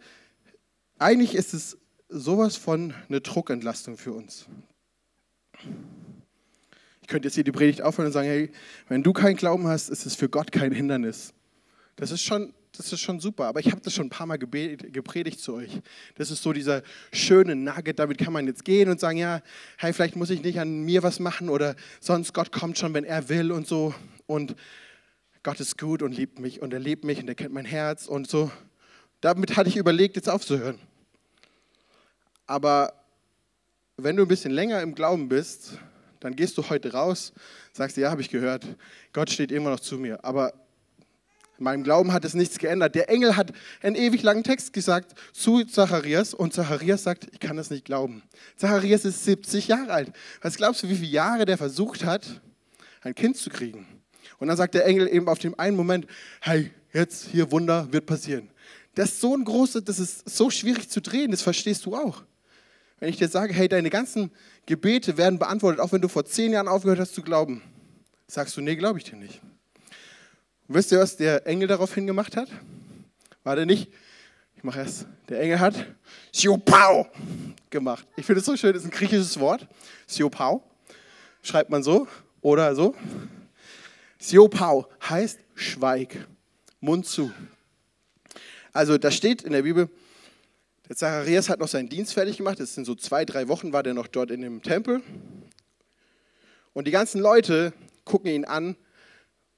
Eigentlich 0.99 1.35
ist 1.35 1.55
es 1.55 1.77
sowas 2.09 2.57
von 2.57 2.95
eine 3.09 3.21
Druckentlastung 3.21 3.97
für 3.97 4.13
uns. 4.13 4.47
Ich 7.01 7.09
könnte 7.09 7.27
jetzt 7.27 7.35
hier 7.35 7.45
die 7.45 7.53
Predigt 7.53 7.83
aufhören 7.83 8.07
und 8.07 8.13
sagen, 8.13 8.29
hey, 8.29 8.53
wenn 8.89 9.03
du 9.03 9.13
keinen 9.13 9.37
Glauben 9.37 9.67
hast, 9.67 9.89
ist 9.89 10.07
es 10.07 10.15
für 10.15 10.29
Gott 10.29 10.53
kein 10.53 10.73
Hindernis. 10.73 11.35
Das 11.97 12.11
ist 12.11 12.23
schon, 12.23 12.55
das 12.77 12.93
ist 12.93 13.01
schon 13.01 13.21
super, 13.21 13.47
aber 13.47 13.61
ich 13.61 13.71
habe 13.71 13.81
das 13.83 13.93
schon 13.93 14.07
ein 14.07 14.11
paar 14.11 14.27
Mal 14.27 14.39
gepredigt 14.39 15.41
zu 15.41 15.55
euch. 15.55 15.81
Das 16.15 16.31
ist 16.31 16.43
so 16.43 16.53
dieser 16.53 16.83
schöne 17.13 17.55
Nugget, 17.57 17.99
damit 17.99 18.19
kann 18.19 18.33
man 18.33 18.47
jetzt 18.47 18.65
gehen 18.65 18.89
und 18.89 19.01
sagen, 19.01 19.19
ja, 19.19 19.43
hey, 19.79 19.93
vielleicht 19.93 20.17
muss 20.17 20.31
ich 20.31 20.43
nicht 20.43 20.59
an 20.59 20.83
mir 20.83 21.03
was 21.03 21.19
machen 21.19 21.49
oder 21.49 21.75
sonst 22.01 22.33
Gott 22.33 22.53
kommt 22.53 22.79
schon, 22.79 22.95
wenn 22.95 23.05
er 23.05 23.29
will 23.29 23.53
und 23.53 23.67
so. 23.67 23.95
Und 24.27 24.55
Gott 25.45 25.59
ist 25.59 25.77
gut 25.77 26.03
und 26.03 26.13
liebt 26.13 26.39
mich 26.39 26.63
und 26.63 26.73
er 26.73 26.79
liebt 26.79 27.05
mich 27.05 27.21
und 27.21 27.29
er 27.29 27.35
kennt 27.35 27.53
mein 27.53 27.65
Herz 27.65 28.07
und 28.07 28.29
so. 28.29 28.51
Damit 29.21 29.57
hatte 29.57 29.69
ich 29.69 29.77
überlegt, 29.77 30.17
jetzt 30.17 30.29
aufzuhören. 30.29 30.79
Aber 32.47 32.93
wenn 33.97 34.17
du 34.17 34.23
ein 34.23 34.29
bisschen 34.29 34.53
länger 34.53 34.83
im 34.83 34.95
Glauben 34.95 35.29
bist, 35.29 35.79
dann 36.21 36.37
gehst 36.37 36.57
du 36.59 36.69
heute 36.69 36.93
raus, 36.93 37.33
sagst, 37.73 37.97
ja, 37.97 38.11
habe 38.11 38.21
ich 38.21 38.29
gehört, 38.29 38.65
Gott 39.13 39.31
steht 39.31 39.51
immer 39.51 39.71
noch 39.71 39.81
zu 39.81 39.99
mir. 39.99 40.25
Aber 40.25 40.53
In 41.59 41.65
meinem 41.65 41.85
Glauben 41.85 42.13
hat 42.13 42.25
es 42.25 42.35
nichts 42.35 42.59
geändert. 42.59 42.97
Der 42.97 43.09
Engel 43.09 43.37
hat 43.37 43.53
einen 43.83 43.95
ewig 43.95 44.23
langen 44.25 44.43
Text 44.43 44.73
gesagt 44.73 45.15
zu 45.33 45.65
Zacharias 45.65 46.35
und 46.35 46.53
Zacharias 46.53 47.05
sagt, 47.05 47.29
ich 47.31 47.39
kann 47.39 47.57
das 47.57 47.71
nicht 47.71 47.85
glauben. 47.85 48.23
Zacharias 48.57 49.05
ist 49.05 49.25
70 49.25 49.69
Jahre 49.69 49.93
alt. 49.93 50.13
Was 50.41 50.57
glaubst 50.57 50.83
du, 50.83 50.89
wie 50.89 50.97
viele 50.97 51.13
Jahre 51.13 51.45
der 51.45 51.59
versucht 51.59 52.05
hat, 52.05 52.41
ein 53.03 53.15
Kind 53.15 53.37
zu 53.37 53.49
kriegen? 53.49 53.87
Und 54.43 54.49
dann 54.49 54.57
sagt 54.57 54.75
der 54.75 54.85
Engel 54.87 55.07
eben 55.07 55.29
auf 55.29 55.39
dem 55.39 55.57
einen 55.57 55.77
Moment, 55.77 56.05
hey, 56.41 56.73
jetzt 56.93 57.29
hier 57.29 57.53
Wunder 57.53 57.87
wird 57.93 58.07
passieren. 58.07 58.51
Das 58.97 59.11
ist 59.11 59.21
so 59.21 59.37
ein 59.37 59.45
großes, 59.45 59.85
das 59.85 60.01
ist 60.01 60.29
so 60.29 60.51
schwierig 60.51 60.91
zu 60.91 61.01
drehen, 61.01 61.31
das 61.31 61.43
verstehst 61.43 61.87
du 61.87 61.95
auch. 61.95 62.25
Wenn 62.99 63.09
ich 63.09 63.19
dir 63.19 63.29
sage, 63.29 63.55
hey, 63.55 63.69
deine 63.69 63.89
ganzen 63.89 64.33
Gebete 64.67 65.17
werden 65.17 65.39
beantwortet, 65.39 65.79
auch 65.79 65.93
wenn 65.93 66.01
du 66.01 66.09
vor 66.09 66.25
zehn 66.25 66.53
Jahren 66.53 66.67
aufgehört 66.67 66.99
hast 66.99 67.15
zu 67.15 67.23
glauben, 67.23 67.63
sagst 68.27 68.57
du, 68.57 68.63
nee, 68.63 68.75
glaube 68.75 68.99
ich 68.99 69.05
dir 69.05 69.15
nicht. 69.15 69.41
Und 70.67 70.75
wisst 70.75 70.91
ihr, 70.91 70.99
was 70.99 71.17
der 71.17 71.47
Engel 71.47 71.69
daraufhin 71.69 72.09
gemacht 72.09 72.37
hat? 72.37 72.49
War 73.45 73.55
der 73.55 73.65
nicht, 73.65 73.93
ich 74.57 74.65
mache 74.65 74.81
es, 74.81 75.07
der 75.29 75.41
Engel 75.41 75.61
hat 75.61 75.87
Siopau 76.33 77.07
gemacht. 77.71 78.09
Ich 78.17 78.27
finde 78.27 78.41
es 78.41 78.47
so 78.47 78.57
schön, 78.57 78.73
das 78.73 78.83
ist 78.83 78.89
ein 78.89 78.93
griechisches 78.93 79.39
Wort. 79.39 79.69
Siopau 80.09 80.69
schreibt 81.45 81.71
man 81.71 81.85
so 81.85 82.09
oder 82.41 82.75
so. 82.75 82.97
Siopau 84.23 84.87
heißt 85.09 85.41
Schweig, 85.57 86.29
Mund 86.79 87.07
zu. 87.07 87.33
Also 88.73 88.97
da 88.97 89.11
steht 89.11 89.43
in 89.43 89.51
der 89.51 89.63
Bibel, 89.63 89.91
der 90.89 90.95
Zacharias 90.95 91.49
hat 91.49 91.59
noch 91.59 91.67
seinen 91.67 91.89
Dienst 91.89 92.15
fertig 92.15 92.37
gemacht. 92.37 92.61
Das 92.61 92.73
sind 92.73 92.85
so 92.85 92.95
zwei, 92.95 93.25
drei 93.25 93.49
Wochen 93.49 93.73
war 93.73 93.83
der 93.83 93.95
noch 93.95 94.07
dort 94.07 94.31
in 94.31 94.41
dem 94.41 94.63
Tempel. 94.63 95.03
Und 96.73 96.87
die 96.87 96.93
ganzen 96.93 97.21
Leute 97.21 97.73
gucken 98.05 98.31
ihn 98.31 98.45
an. 98.45 98.77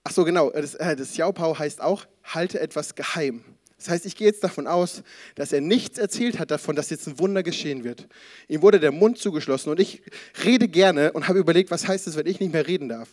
Ach 0.03 0.13
so, 0.13 0.25
genau. 0.25 0.49
Das, 0.49 0.75
äh, 0.77 0.97
das 0.97 1.15
Jaupau 1.19 1.59
heißt 1.59 1.83
auch, 1.83 2.07
halte 2.23 2.59
etwas 2.59 2.95
geheim. 2.95 3.45
Das 3.77 3.91
heißt, 3.91 4.07
ich 4.07 4.17
gehe 4.17 4.29
jetzt 4.29 4.43
davon 4.43 4.67
aus, 4.67 5.03
dass 5.35 5.53
er 5.53 5.61
nichts 5.61 5.99
erzählt 5.99 6.39
hat 6.39 6.51
davon, 6.51 6.75
dass 6.75 6.89
jetzt 6.89 7.07
ein 7.07 7.19
Wunder 7.19 7.43
geschehen 7.43 7.85
wird. 7.85 8.09
Ihm 8.49 8.63
wurde 8.63 8.81
der 8.81 8.93
Mund 8.93 9.19
zugeschlossen 9.19 9.69
und 9.69 9.79
ich 9.79 10.01
rede 10.43 10.69
gerne 10.69 11.13
und 11.13 11.29
habe 11.29 11.39
überlegt, 11.39 11.71
was 11.71 11.87
heißt 11.87 12.07
es, 12.07 12.17
wenn 12.17 12.27
ich 12.27 12.41
nicht 12.41 12.55
mehr 12.55 12.67
reden 12.67 12.89
darf. 12.89 13.11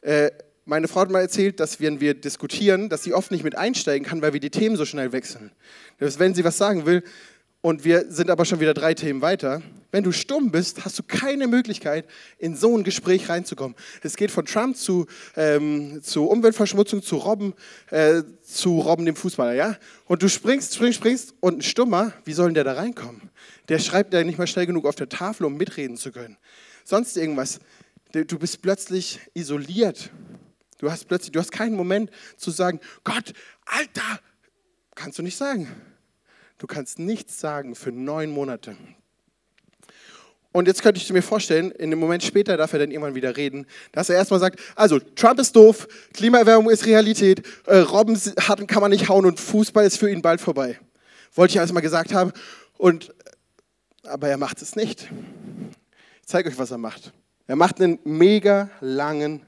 Äh, 0.00 0.30
meine 0.66 0.88
Frau 0.88 1.00
hat 1.00 1.10
mal 1.10 1.20
erzählt, 1.20 1.60
dass 1.60 1.80
wenn 1.80 2.00
wir 2.00 2.14
diskutieren, 2.14 2.88
dass 2.88 3.02
sie 3.02 3.12
oft 3.12 3.30
nicht 3.30 3.44
mit 3.44 3.56
einsteigen 3.56 4.06
kann, 4.06 4.22
weil 4.22 4.32
wir 4.32 4.40
die 4.40 4.50
Themen 4.50 4.76
so 4.76 4.84
schnell 4.84 5.12
wechseln. 5.12 5.50
Dass 5.98 6.18
wenn 6.18 6.34
sie 6.34 6.44
was 6.44 6.56
sagen 6.56 6.86
will 6.86 7.02
und 7.60 7.84
wir 7.84 8.10
sind 8.10 8.30
aber 8.30 8.44
schon 8.44 8.60
wieder 8.60 8.74
drei 8.74 8.94
Themen 8.94 9.20
weiter, 9.20 9.62
wenn 9.90 10.02
du 10.02 10.10
stumm 10.10 10.50
bist, 10.50 10.84
hast 10.84 10.98
du 10.98 11.02
keine 11.02 11.46
Möglichkeit, 11.46 12.06
in 12.38 12.56
so 12.56 12.76
ein 12.76 12.82
Gespräch 12.82 13.28
reinzukommen. 13.28 13.76
Es 14.02 14.16
geht 14.16 14.30
von 14.30 14.44
Trump 14.44 14.76
zu, 14.76 15.06
ähm, 15.36 16.02
zu 16.02 16.26
Umweltverschmutzung, 16.26 17.02
zu 17.02 17.16
Robben, 17.16 17.54
äh, 17.90 18.22
zu 18.42 18.80
Robben 18.80 19.06
dem 19.06 19.14
Fußballer, 19.14 19.54
ja? 19.54 19.76
Und 20.06 20.22
du 20.22 20.28
springst, 20.28 20.74
springst, 20.74 20.98
springst 20.98 21.34
und 21.40 21.58
ein 21.58 21.62
Stummer, 21.62 22.12
wie 22.24 22.32
soll 22.32 22.48
denn 22.48 22.54
der 22.54 22.64
da 22.64 22.72
reinkommen? 22.72 23.30
Der 23.68 23.78
schreibt 23.78 24.12
ja 24.14 24.24
nicht 24.24 24.38
mal 24.38 24.46
schnell 24.46 24.66
genug 24.66 24.84
auf 24.84 24.96
der 24.96 25.08
Tafel, 25.08 25.44
um 25.44 25.56
mitreden 25.56 25.96
zu 25.96 26.10
können. 26.10 26.36
Sonst 26.84 27.16
irgendwas. 27.16 27.60
Du 28.12 28.38
bist 28.38 28.62
plötzlich 28.62 29.20
isoliert 29.34 30.10
Du 30.84 30.90
hast 30.90 31.08
plötzlich, 31.08 31.32
du 31.32 31.40
hast 31.40 31.50
keinen 31.50 31.76
Moment 31.76 32.10
zu 32.36 32.50
sagen, 32.50 32.78
Gott, 33.04 33.32
Alter, 33.64 34.20
kannst 34.94 35.18
du 35.18 35.22
nicht 35.22 35.38
sagen. 35.38 35.66
Du 36.58 36.66
kannst 36.66 36.98
nichts 36.98 37.40
sagen 37.40 37.74
für 37.74 37.90
neun 37.90 38.30
Monate. 38.30 38.76
Und 40.52 40.68
jetzt 40.68 40.82
könnte 40.82 41.00
ich 41.00 41.10
mir 41.10 41.22
vorstellen, 41.22 41.70
in 41.70 41.88
dem 41.88 41.98
Moment 41.98 42.22
später 42.22 42.58
darf 42.58 42.74
er 42.74 42.80
dann 42.80 42.90
irgendwann 42.90 43.14
wieder 43.14 43.34
reden, 43.34 43.66
dass 43.92 44.10
er 44.10 44.16
erstmal 44.16 44.40
sagt, 44.40 44.60
also 44.76 44.98
Trump 44.98 45.40
ist 45.40 45.56
doof, 45.56 45.88
Klimaerwärmung 46.12 46.68
ist 46.68 46.84
Realität, 46.84 47.46
äh, 47.64 47.78
Robben 47.78 48.20
kann 48.66 48.82
man 48.82 48.90
nicht 48.90 49.08
hauen 49.08 49.24
und 49.24 49.40
Fußball 49.40 49.86
ist 49.86 49.96
für 49.96 50.10
ihn 50.10 50.20
bald 50.20 50.42
vorbei. 50.42 50.78
Wollte 51.34 51.52
ich 51.52 51.56
erstmal 51.56 51.82
gesagt 51.82 52.12
haben. 52.12 52.30
Und, 52.76 53.14
aber 54.02 54.28
er 54.28 54.36
macht 54.36 54.60
es 54.60 54.76
nicht. 54.76 55.08
Ich 56.20 56.26
zeige 56.26 56.50
euch, 56.50 56.58
was 56.58 56.72
er 56.72 56.78
macht. 56.78 57.14
Er 57.46 57.56
macht 57.56 57.80
einen 57.80 58.00
mega 58.04 58.68
langen 58.82 59.46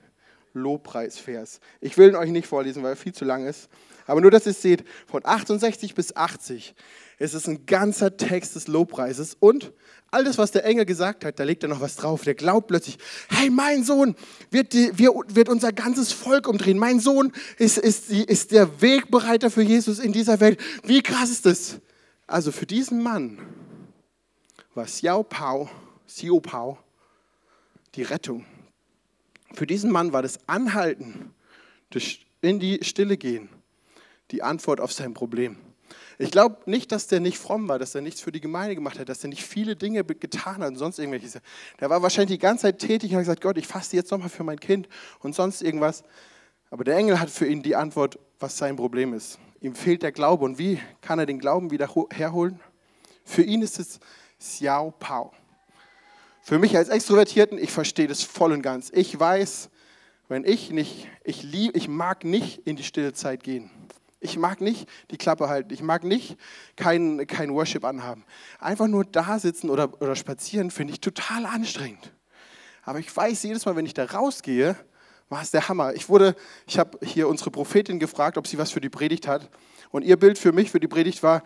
Lobpreisvers. 0.56 1.60
Ich 1.80 1.96
will 1.96 2.08
ihn 2.08 2.16
euch 2.16 2.30
nicht 2.30 2.46
vorlesen, 2.46 2.82
weil 2.82 2.92
er 2.92 2.96
viel 2.96 3.14
zu 3.14 3.24
lang 3.24 3.46
ist. 3.46 3.68
Aber 4.06 4.20
nur, 4.20 4.30
dass 4.30 4.46
ihr 4.46 4.50
es 4.50 4.62
seht, 4.62 4.84
von 5.06 5.24
68 5.24 5.94
bis 5.94 6.14
80 6.14 6.74
ist 7.18 7.34
es 7.34 7.48
ein 7.48 7.66
ganzer 7.66 8.16
Text 8.16 8.54
des 8.54 8.68
Lobpreises. 8.68 9.36
Und 9.38 9.72
alles, 10.10 10.38
was 10.38 10.52
der 10.52 10.64
Engel 10.64 10.84
gesagt 10.84 11.24
hat, 11.24 11.38
da 11.38 11.44
legt 11.44 11.62
er 11.62 11.68
noch 11.68 11.80
was 11.80 11.96
drauf. 11.96 12.22
Der 12.22 12.34
glaubt 12.34 12.68
plötzlich, 12.68 12.98
hey, 13.28 13.50
mein 13.50 13.84
Sohn 13.84 14.14
wird, 14.50 14.72
die, 14.72 14.90
wird 14.98 15.48
unser 15.48 15.72
ganzes 15.72 16.12
Volk 16.12 16.46
umdrehen. 16.46 16.78
Mein 16.78 17.00
Sohn 17.00 17.32
ist, 17.58 17.78
ist, 17.78 18.10
ist 18.10 18.52
der 18.52 18.80
Wegbereiter 18.80 19.50
für 19.50 19.62
Jesus 19.62 19.98
in 19.98 20.12
dieser 20.12 20.40
Welt. 20.40 20.60
Wie 20.84 21.02
krass 21.02 21.30
ist 21.30 21.46
das? 21.46 21.80
Also 22.26 22.52
für 22.52 22.66
diesen 22.66 23.02
Mann 23.02 23.38
war 24.74 24.84
Xiao 24.84 25.22
Pao, 25.22 25.68
Xiao 26.06 26.40
Pao 26.40 26.78
die 27.96 28.02
Rettung. 28.02 28.44
Für 29.54 29.66
diesen 29.66 29.90
Mann 29.90 30.12
war 30.12 30.22
das 30.22 30.48
Anhalten, 30.48 31.34
das 31.90 32.18
in 32.40 32.60
die 32.60 32.80
Stille 32.82 33.16
gehen, 33.16 33.48
die 34.30 34.42
Antwort 34.42 34.80
auf 34.80 34.92
sein 34.92 35.14
Problem. 35.14 35.56
Ich 36.18 36.30
glaube 36.30 36.58
nicht, 36.66 36.92
dass 36.92 37.06
der 37.06 37.20
nicht 37.20 37.38
fromm 37.38 37.68
war, 37.68 37.78
dass 37.78 37.94
er 37.94 38.00
nichts 38.00 38.20
für 38.20 38.32
die 38.32 38.40
Gemeinde 38.40 38.74
gemacht 38.74 38.98
hat, 38.98 39.08
dass 39.08 39.22
er 39.22 39.28
nicht 39.28 39.42
viele 39.42 39.76
Dinge 39.76 40.02
getan 40.04 40.62
hat 40.62 40.68
und 40.68 40.76
sonst 40.76 40.98
irgendwelche. 40.98 41.40
Der 41.78 41.90
war 41.90 42.02
wahrscheinlich 42.02 42.38
die 42.38 42.42
ganze 42.42 42.62
Zeit 42.62 42.78
tätig 42.78 43.10
und 43.10 43.16
hat 43.16 43.22
gesagt, 43.22 43.42
Gott, 43.42 43.58
ich 43.58 43.66
faste 43.66 43.96
jetzt 43.96 44.10
nochmal 44.10 44.30
für 44.30 44.44
mein 44.44 44.58
Kind 44.58 44.88
und 45.20 45.34
sonst 45.34 45.62
irgendwas. 45.62 46.04
Aber 46.70 46.84
der 46.84 46.96
Engel 46.96 47.20
hat 47.20 47.30
für 47.30 47.46
ihn 47.46 47.62
die 47.62 47.76
Antwort, 47.76 48.18
was 48.40 48.56
sein 48.56 48.76
Problem 48.76 49.12
ist. 49.12 49.38
Ihm 49.60 49.74
fehlt 49.74 50.02
der 50.02 50.12
Glaube. 50.12 50.44
Und 50.44 50.58
wie 50.58 50.80
kann 51.00 51.18
er 51.18 51.26
den 51.26 51.38
Glauben 51.38 51.70
wieder 51.70 51.88
herholen? 52.10 52.60
Für 53.24 53.42
ihn 53.42 53.62
ist 53.62 53.78
es 53.78 54.00
Xiao 54.38 54.92
Pao. 54.92 55.32
Für 56.46 56.60
mich 56.60 56.76
als 56.76 56.90
Extrovertierten, 56.90 57.58
ich 57.58 57.72
verstehe 57.72 58.06
das 58.06 58.22
voll 58.22 58.52
und 58.52 58.62
ganz. 58.62 58.92
Ich 58.94 59.18
weiß, 59.18 59.68
wenn 60.28 60.44
ich 60.44 60.70
nicht, 60.70 61.08
ich 61.24 61.42
lieb, 61.42 61.76
ich 61.76 61.88
mag 61.88 62.22
nicht 62.22 62.64
in 62.68 62.76
die 62.76 62.84
stille 62.84 63.12
Zeit 63.12 63.42
gehen. 63.42 63.68
Ich 64.20 64.38
mag 64.38 64.60
nicht 64.60 64.88
die 65.10 65.16
Klappe 65.16 65.48
halten. 65.48 65.74
Ich 65.74 65.82
mag 65.82 66.04
nicht 66.04 66.36
kein, 66.76 67.26
kein 67.26 67.52
Worship 67.52 67.84
anhaben. 67.84 68.22
Einfach 68.60 68.86
nur 68.86 69.04
da 69.04 69.40
sitzen 69.40 69.70
oder, 69.70 70.00
oder 70.00 70.14
spazieren 70.14 70.70
finde 70.70 70.92
ich 70.92 71.00
total 71.00 71.46
anstrengend. 71.46 72.12
Aber 72.84 73.00
ich 73.00 73.16
weiß 73.16 73.42
jedes 73.42 73.66
Mal, 73.66 73.74
wenn 73.74 73.84
ich 73.84 73.94
da 73.94 74.04
rausgehe, 74.04 74.76
war 75.28 75.42
es 75.42 75.50
der 75.50 75.68
Hammer. 75.68 75.94
Ich 75.94 76.08
wurde, 76.08 76.36
ich 76.68 76.78
habe 76.78 77.04
hier 77.04 77.26
unsere 77.26 77.50
Prophetin 77.50 77.98
gefragt, 77.98 78.38
ob 78.38 78.46
sie 78.46 78.56
was 78.56 78.70
für 78.70 78.80
die 78.80 78.88
Predigt 78.88 79.26
hat. 79.26 79.50
Und 79.90 80.04
ihr 80.04 80.16
Bild 80.16 80.38
für 80.38 80.52
mich, 80.52 80.70
für 80.70 80.78
die 80.78 80.86
Predigt 80.86 81.24
war 81.24 81.42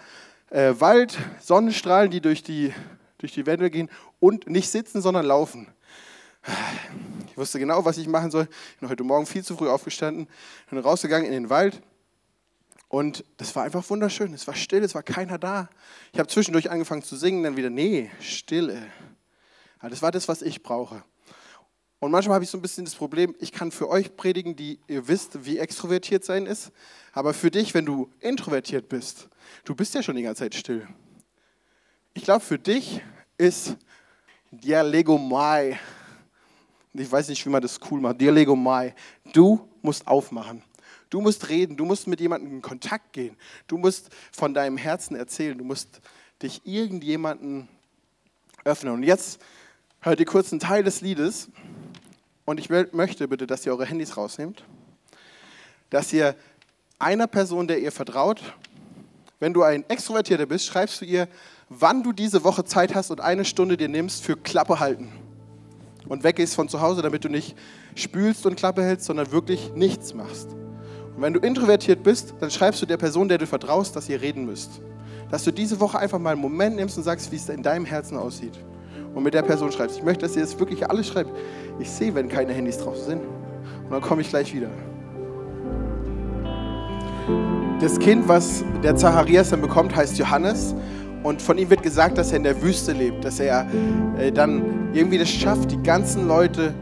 äh, 0.51 0.75
Wald, 0.79 1.17
Sonnenstrahlen, 1.41 2.11
die 2.11 2.21
durch 2.21 2.43
die 2.43 2.75
durch 3.21 3.33
die 3.33 3.47
Wände 3.47 3.71
gehen 3.71 3.91
und 4.19 4.49
nicht 4.49 4.71
sitzen, 4.71 5.01
sondern 5.01 5.27
laufen. 5.27 5.69
Ich 7.29 7.37
wusste 7.37 7.59
genau, 7.59 7.85
was 7.85 7.99
ich 7.99 8.09
machen 8.09 8.31
soll. 8.31 8.49
Ich 8.75 8.81
bin 8.81 8.89
heute 8.89 9.05
Morgen 9.05 9.27
viel 9.27 9.45
zu 9.45 9.57
früh 9.57 9.69
aufgestanden, 9.69 10.27
bin 10.69 10.79
rausgegangen 10.79 11.27
in 11.27 11.33
den 11.33 11.51
Wald 11.51 11.83
und 12.89 13.25
das 13.37 13.55
war 13.55 13.63
einfach 13.63 13.89
wunderschön. 13.89 14.35
Es 14.35 14.47
war 14.47 14.55
still, 14.55 14.83
es 14.83 14.95
war 14.95 15.03
keiner 15.03 15.39
da. 15.39 15.69
Ich 16.13 16.19
habe 16.19 16.29
zwischendurch 16.29 16.71
angefangen 16.71 17.03
zu 17.03 17.15
singen, 17.15 17.45
dann 17.45 17.57
wieder, 17.57 17.71
nee, 17.71 18.11
Stille. 18.21 18.83
das 19.81 20.03
war 20.03 20.11
das, 20.11 20.29
was 20.29 20.43
ich 20.43 20.63
brauche. 20.63 21.05
Und 22.01 22.11
manchmal 22.11 22.35
habe 22.35 22.45
ich 22.45 22.51
so 22.51 22.57
ein 22.57 22.63
bisschen 22.63 22.87
das 22.87 22.95
Problem, 22.95 23.37
ich 23.39 23.53
kann 23.53 23.71
für 23.71 23.89
euch 23.89 24.17
predigen, 24.17 24.57
die 24.57 24.81
ihr 24.89 25.07
wisst, 25.07 25.45
wie 25.45 25.59
extrovertiert 25.59 26.25
sein 26.25 26.47
ist. 26.47 26.73
Aber 27.13 27.35
für 27.35 27.51
dich, 27.51 27.75
wenn 27.75 27.85
du 27.85 28.11
introvertiert 28.19 28.89
bist, 28.89 29.29
du 29.65 29.75
bist 29.75 29.95
ja 29.95 30.03
schon 30.03 30.17
die 30.17 30.23
ganze 30.23 30.41
Zeit 30.41 30.55
still. 30.55 30.89
Ich 32.13 32.25
glaube, 32.25 32.45
für 32.45 32.59
dich 32.59 33.01
ist 33.39 33.77
Dialegomai. 34.51 35.79
Ich 36.93 37.11
weiß 37.11 37.29
nicht, 37.29 37.45
wie 37.47 37.51
man 37.51 37.63
das 37.63 37.79
cool 37.89 38.01
macht. 38.01 38.21
Dialegomai. 38.21 38.95
Du 39.33 39.69
musst 39.81 40.09
aufmachen. 40.09 40.63
Du 41.09 41.21
musst 41.21 41.49
reden. 41.49 41.77
Du 41.77 41.85
musst 41.85 42.09
mit 42.09 42.21
jemandem 42.21 42.51
in 42.55 42.63
Kontakt 42.63 43.13
gehen. 43.13 43.37
Du 43.69 43.79
musst 43.79 44.11
von 44.33 44.53
deinem 44.53 44.77
Herzen 44.77 45.15
erzählen. 45.15 45.57
Du 45.57 45.65
musst 45.65 46.01
dich 46.43 46.61
irgendjemanden 46.65 47.69
öffnen. 48.65 48.93
Und 48.93 49.05
jetzt 49.05 49.41
hört 50.01 50.19
ihr 50.19 50.27
kurz 50.27 50.53
einen 50.53 50.61
Teil 50.61 50.83
des 50.83 51.03
Liedes. 51.03 51.49
Und 52.45 52.59
ich 52.59 52.69
möchte 52.69 53.29
bitte, 53.29 53.47
dass 53.47 53.65
ihr 53.65 53.73
eure 53.73 53.87
Handys 53.87 54.17
rausnehmt. 54.17 54.65
Dass 55.91 56.13
ihr 56.13 56.35
einer 56.99 57.29
Person, 57.29 57.69
der 57.69 57.79
ihr 57.79 57.93
vertraut, 57.93 58.43
wenn 59.39 59.55
du 59.55 59.63
ein 59.63 59.89
Extrovertierter 59.89 60.47
bist, 60.47 60.67
schreibst 60.67 61.01
du 61.01 61.05
ihr, 61.05 61.29
wann 61.71 62.03
du 62.03 62.13
diese 62.13 62.43
Woche 62.45 62.65
Zeit 62.65 62.95
hast 62.95 63.11
und 63.11 63.21
eine 63.21 63.45
Stunde 63.45 63.77
dir 63.77 63.89
nimmst 63.89 64.25
für 64.25 64.37
Klappe 64.37 64.81
halten. 64.81 65.09
Und 66.09 66.25
weggehst 66.25 66.57
von 66.57 66.69
zu 66.69 66.81
Hause, 66.81 67.03
damit 67.03 67.25
du 67.25 67.29
nicht 67.29 67.57
spülst 67.95 68.45
und 68.45 68.57
Klappe 68.57 68.83
hältst, 68.83 69.07
sondern 69.07 69.31
wirklich 69.31 69.73
nichts 69.75 70.13
machst. 70.13 70.49
Und 71.15 71.23
wenn 71.23 71.33
du 71.33 71.41
introvertiert 71.41 72.03
bist, 72.03 72.35
dann 72.41 72.51
schreibst 72.51 72.83
du 72.83 72.87
der 72.87 72.97
Person, 72.97 73.29
der 73.29 73.39
du 73.39 73.47
vertraust, 73.47 73.95
dass 73.95 74.09
ihr 74.09 74.21
reden 74.21 74.45
müsst. 74.45 74.81
Dass 75.31 75.45
du 75.45 75.53
diese 75.53 75.79
Woche 75.79 75.99
einfach 75.99 76.19
mal 76.19 76.33
einen 76.33 76.41
Moment 76.41 76.75
nimmst 76.75 76.99
und 76.99 77.05
sagst, 77.05 77.31
wie 77.31 77.37
es 77.37 77.49
in 77.49 77.63
deinem 77.63 77.85
Herzen 77.85 78.17
aussieht. 78.17 78.59
Und 79.15 79.23
mit 79.23 79.35
der 79.35 79.43
Person 79.43 79.71
schreibst. 79.71 79.99
Ich 79.99 80.03
möchte, 80.03 80.27
dass 80.27 80.35
ihr 80.35 80.43
das 80.43 80.59
wirklich 80.59 80.89
alles 80.91 81.07
schreibt. 81.07 81.31
Ich 81.79 81.91
sehe, 81.91 82.13
wenn 82.15 82.29
keine 82.29 82.53
Handys 82.53 82.79
draußen 82.79 83.05
sind. 83.05 83.21
Und 83.21 83.91
dann 83.91 84.01
komme 84.01 84.23
ich 84.23 84.31
gleich 84.31 84.53
wieder. 84.53 84.71
das 87.81 87.99
Kind, 87.99 88.29
was 88.29 88.63
der 88.83 88.95
Zacharias 88.95 89.51
dann 89.51 89.63
bekommt, 89.63 89.97
heißt 89.97 90.19
Johannes. 90.19 90.75
Und 91.23 91.43
von 91.43 91.59
ihm 91.59 91.69
wird 91.71 91.83
gesagt, 91.83 92.19
dass 92.19 92.31
er 92.31 92.39
in 92.39 92.45
der 92.45 92.63
Wüste 92.63 92.93
lebt, 92.93 93.25
dass 93.25 93.41
er 93.41 93.67
äh, 94.19 94.33
dann 94.33 94.91
irgendwie 94.95 95.19
das 95.19 95.29
schafft, 95.29 95.71
die 95.71 95.83
ganzen 95.83 96.27
Leute 96.27 96.75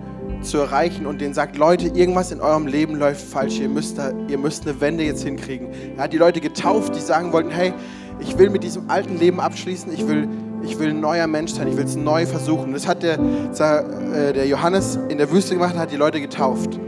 zu 0.42 0.59
erreichen 0.59 1.07
und 1.07 1.21
denen 1.21 1.35
sagt, 1.35 1.57
Leute, 1.57 1.88
irgendwas 1.88 2.30
in 2.30 2.40
eurem 2.40 2.66
Leben 2.66 2.95
läuft 2.95 3.21
falsch, 3.21 3.59
ihr 3.59 3.68
müsst, 3.68 3.99
da, 3.99 4.12
ihr 4.28 4.38
müsst 4.38 4.66
eine 4.66 4.80
Wende 4.80 5.02
jetzt 5.02 5.25
hinkriegen. 5.25 5.68
Er 5.97 6.04
hat 6.04 6.12
die 6.12 6.18
Leute 6.18 6.40
getauft, 6.40 6.95
die 6.95 7.00
sagen 7.00 7.33
wollten, 7.33 7.50
hey, 7.50 7.73
ich 8.21 8.38
will 8.38 8.50
mit 8.50 8.62
diesem 8.62 8.88
alten 8.88 9.18
Leben 9.18 9.40
abschließen, 9.40 9.92
ich 9.92 10.07
will, 10.07 10.28
ich 10.62 10.78
will 10.78 10.90
ein 10.90 11.00
neuer 11.00 11.26
Mensch 11.26 11.52
sein, 11.52 11.68
ich 11.68 11.76
will 11.76 11.85
es 11.85 11.97
neu 11.97 12.26
versuchen. 12.26 12.73
Das 12.73 12.87
hat 12.87 13.02
der, 13.02 13.18
äh, 13.18 14.33
der 14.33 14.47
Johannes 14.47 14.99
in 15.09 15.18
der 15.18 15.30
Wüste 15.30 15.54
gemacht 15.54 15.75
und 15.75 15.80
hat 15.80 15.92
die 15.92 15.97
Leute 15.97 16.21
getauft. 16.21 16.78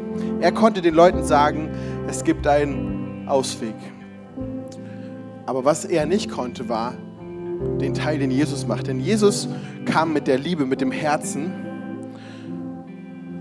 Er 0.40 0.52
konnte 0.52 0.80
den 0.80 0.95
Leuten 0.95 1.25
sagen, 1.25 1.71
es 2.09 2.25
gibt 2.25 2.47
einen 2.47 3.26
Ausweg. 3.28 3.75
Aber 5.47 5.64
was 5.64 5.85
er 5.85 6.07
nicht 6.07 6.30
konnte, 6.30 6.69
war 6.69 6.95
den 7.80 7.94
Teil, 7.94 8.18
den 8.18 8.30
Jesus 8.30 8.66
macht. 8.66 8.86
Denn 8.86 9.00
Jesus 9.00 9.48
kam 9.84 10.12
mit 10.12 10.26
der 10.26 10.38
Liebe, 10.38 10.66
mit 10.66 10.80
dem 10.80 10.92
Herzen 10.92 11.52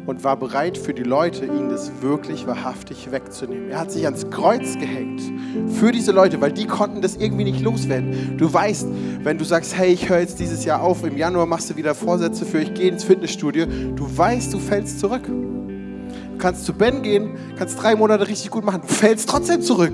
und 0.09 0.23
war 0.23 0.37
bereit 0.37 0.77
für 0.77 0.93
die 0.93 1.03
Leute, 1.03 1.45
ihnen 1.45 1.69
das 1.69 2.01
wirklich 2.01 2.47
wahrhaftig 2.47 3.11
wegzunehmen. 3.11 3.69
Er 3.69 3.79
hat 3.79 3.91
sich 3.91 4.05
ans 4.05 4.29
Kreuz 4.31 4.73
gehängt 4.79 5.21
für 5.67 5.91
diese 5.91 6.11
Leute, 6.11 6.41
weil 6.41 6.51
die 6.51 6.65
konnten 6.65 7.01
das 7.01 7.15
irgendwie 7.15 7.43
nicht 7.43 7.61
loswerden. 7.61 8.35
Du 8.37 8.51
weißt, 8.51 8.87
wenn 9.23 9.37
du 9.37 9.45
sagst, 9.45 9.77
hey, 9.77 9.93
ich 9.93 10.09
höre 10.09 10.19
jetzt 10.19 10.39
dieses 10.39 10.65
Jahr 10.65 10.81
auf, 10.81 11.03
im 11.03 11.15
Januar 11.15 11.45
machst 11.45 11.69
du 11.69 11.75
wieder 11.75 11.93
Vorsätze 11.93 12.43
für, 12.45 12.59
ich 12.59 12.73
gehe 12.73 12.89
ins 12.89 13.03
Fitnessstudio, 13.03 13.67
du 13.67 14.17
weißt, 14.17 14.51
du 14.51 14.59
fällst 14.59 14.99
zurück. 14.99 15.27
Du 15.27 16.37
kannst 16.39 16.65
zu 16.65 16.73
Ben 16.73 17.03
gehen, 17.03 17.37
kannst 17.57 17.81
drei 17.81 17.95
Monate 17.95 18.27
richtig 18.27 18.49
gut 18.49 18.65
machen, 18.65 18.81
fällst 18.83 19.29
trotzdem 19.29 19.61
zurück. 19.61 19.93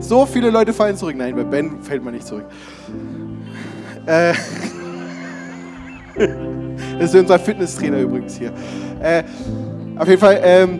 So 0.00 0.26
viele 0.26 0.50
Leute 0.50 0.74
fallen 0.74 0.96
zurück. 0.96 1.14
Nein, 1.16 1.36
bei 1.36 1.44
Ben 1.44 1.80
fällt 1.82 2.04
man 2.04 2.12
nicht 2.12 2.26
zurück. 2.26 2.44
Äh, 4.06 4.34
das 6.98 7.10
ist 7.14 7.14
unser 7.14 7.38
Fitnesstrainer 7.38 8.00
übrigens 8.00 8.36
hier. 8.36 8.52
Äh, 9.00 9.24
auf 9.96 10.08
jeden 10.08 10.20
Fall, 10.20 10.40
ähm, 10.42 10.78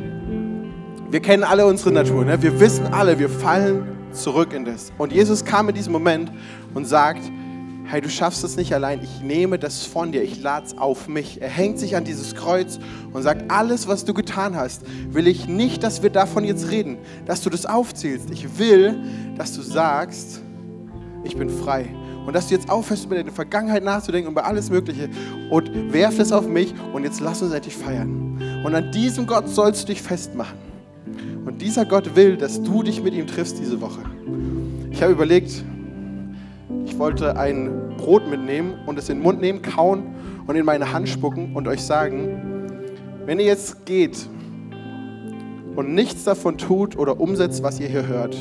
wir 1.10 1.20
kennen 1.20 1.44
alle 1.44 1.64
unsere 1.66 1.92
Natur. 1.92 2.24
Ne? 2.24 2.40
Wir 2.42 2.58
wissen 2.60 2.86
alle, 2.86 3.18
wir 3.18 3.28
fallen 3.28 3.86
zurück 4.12 4.52
in 4.52 4.64
das. 4.64 4.92
Und 4.98 5.12
Jesus 5.12 5.44
kam 5.44 5.68
in 5.68 5.74
diesem 5.74 5.92
Moment 5.92 6.30
und 6.74 6.86
sagt, 6.86 7.22
hey, 7.86 8.00
du 8.00 8.08
schaffst 8.08 8.44
es 8.44 8.56
nicht 8.56 8.72
allein, 8.72 9.02
ich 9.02 9.20
nehme 9.20 9.58
das 9.58 9.84
von 9.84 10.10
dir, 10.12 10.22
ich 10.22 10.42
lade 10.42 10.66
es 10.66 10.78
auf 10.78 11.08
mich. 11.08 11.40
Er 11.40 11.48
hängt 11.48 11.78
sich 11.78 11.96
an 11.96 12.04
dieses 12.04 12.34
Kreuz 12.34 12.78
und 13.12 13.22
sagt, 13.22 13.50
alles, 13.50 13.88
was 13.88 14.04
du 14.04 14.14
getan 14.14 14.56
hast, 14.56 14.82
will 15.10 15.26
ich 15.26 15.48
nicht, 15.48 15.82
dass 15.82 16.02
wir 16.02 16.10
davon 16.10 16.44
jetzt 16.44 16.70
reden, 16.70 16.98
dass 17.26 17.42
du 17.42 17.50
das 17.50 17.66
aufzählst. 17.66 18.30
Ich 18.30 18.58
will, 18.58 19.02
dass 19.36 19.54
du 19.54 19.62
sagst, 19.62 20.42
ich 21.24 21.36
bin 21.36 21.48
frei. 21.48 21.88
Und 22.26 22.34
dass 22.34 22.48
du 22.48 22.54
jetzt 22.54 22.70
aufhörst, 22.70 23.04
über 23.04 23.16
deine 23.16 23.32
Vergangenheit 23.32 23.84
nachzudenken, 23.84 24.30
über 24.30 24.46
alles 24.46 24.70
Mögliche 24.70 25.08
und 25.50 25.92
werf 25.92 26.18
es 26.18 26.32
auf 26.32 26.48
mich 26.48 26.74
und 26.92 27.04
jetzt 27.04 27.20
lass 27.20 27.42
uns 27.42 27.52
endlich 27.52 27.76
feiern. 27.76 28.40
Und 28.64 28.74
an 28.74 28.90
diesem 28.92 29.26
Gott 29.26 29.48
sollst 29.48 29.82
du 29.82 29.86
dich 29.88 30.00
festmachen. 30.00 30.58
Und 31.44 31.60
dieser 31.60 31.84
Gott 31.84 32.16
will, 32.16 32.36
dass 32.36 32.62
du 32.62 32.82
dich 32.82 33.02
mit 33.02 33.14
ihm 33.14 33.26
triffst 33.26 33.58
diese 33.58 33.80
Woche. 33.80 34.00
Ich 34.90 35.02
habe 35.02 35.12
überlegt, 35.12 35.64
ich 36.86 36.98
wollte 36.98 37.36
ein 37.36 37.94
Brot 37.98 38.28
mitnehmen 38.28 38.74
und 38.86 38.98
es 38.98 39.08
in 39.08 39.18
den 39.18 39.22
Mund 39.22 39.40
nehmen, 39.40 39.60
kauen 39.60 40.14
und 40.46 40.56
in 40.56 40.64
meine 40.64 40.92
Hand 40.92 41.08
spucken 41.08 41.54
und 41.54 41.68
euch 41.68 41.82
sagen, 41.82 42.70
wenn 43.26 43.38
ihr 43.38 43.46
jetzt 43.46 43.84
geht 43.86 44.28
und 45.76 45.94
nichts 45.94 46.24
davon 46.24 46.58
tut 46.58 46.96
oder 46.96 47.20
umsetzt, 47.20 47.62
was 47.62 47.80
ihr 47.80 47.88
hier 47.88 48.06
hört, 48.06 48.36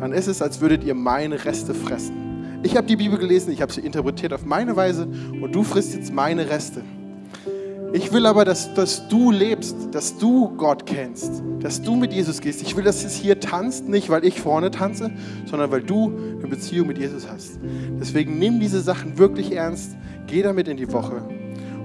dann 0.00 0.12
ist 0.12 0.26
es, 0.26 0.42
als 0.42 0.60
würdet 0.60 0.84
ihr 0.84 0.94
meine 0.94 1.44
Reste 1.44 1.74
fressen. 1.74 2.25
Ich 2.66 2.76
habe 2.76 2.88
die 2.88 2.96
Bibel 2.96 3.16
gelesen, 3.16 3.52
ich 3.52 3.62
habe 3.62 3.72
sie 3.72 3.80
interpretiert 3.80 4.32
auf 4.32 4.44
meine 4.44 4.74
Weise 4.74 5.06
und 5.40 5.54
du 5.54 5.62
frisst 5.62 5.94
jetzt 5.94 6.12
meine 6.12 6.50
Reste. 6.50 6.82
Ich 7.92 8.12
will 8.12 8.26
aber, 8.26 8.44
dass, 8.44 8.74
dass 8.74 9.06
du 9.06 9.30
lebst, 9.30 9.76
dass 9.92 10.18
du 10.18 10.48
Gott 10.56 10.84
kennst, 10.84 11.44
dass 11.60 11.80
du 11.80 11.94
mit 11.94 12.12
Jesus 12.12 12.40
gehst. 12.40 12.62
Ich 12.62 12.76
will, 12.76 12.82
dass 12.82 13.04
es 13.04 13.14
hier 13.14 13.38
tanzt, 13.38 13.88
nicht 13.88 14.10
weil 14.10 14.24
ich 14.24 14.40
vorne 14.40 14.72
tanze, 14.72 15.12
sondern 15.44 15.70
weil 15.70 15.82
du 15.82 16.12
eine 16.38 16.48
Beziehung 16.48 16.88
mit 16.88 16.98
Jesus 16.98 17.28
hast. 17.30 17.60
Deswegen 18.00 18.40
nimm 18.40 18.58
diese 18.58 18.80
Sachen 18.80 19.16
wirklich 19.16 19.52
ernst, 19.52 19.96
geh 20.26 20.42
damit 20.42 20.66
in 20.66 20.76
die 20.76 20.92
Woche 20.92 21.22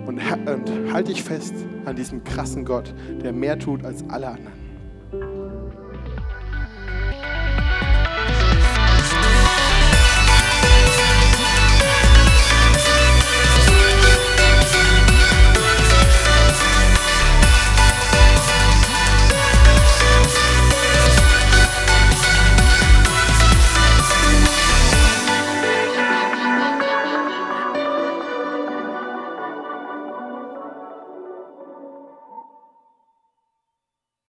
und, 0.08 0.20
und 0.20 0.92
halt 0.92 1.10
dich 1.10 1.22
fest 1.22 1.54
an 1.86 1.96
diesem 1.96 2.24
krassen 2.24 2.66
Gott, 2.66 2.92
der 3.24 3.34
mehr 3.34 3.60
tut 3.60 3.86
als 3.86 4.04
alle 4.10 4.30
anderen. 4.30 4.71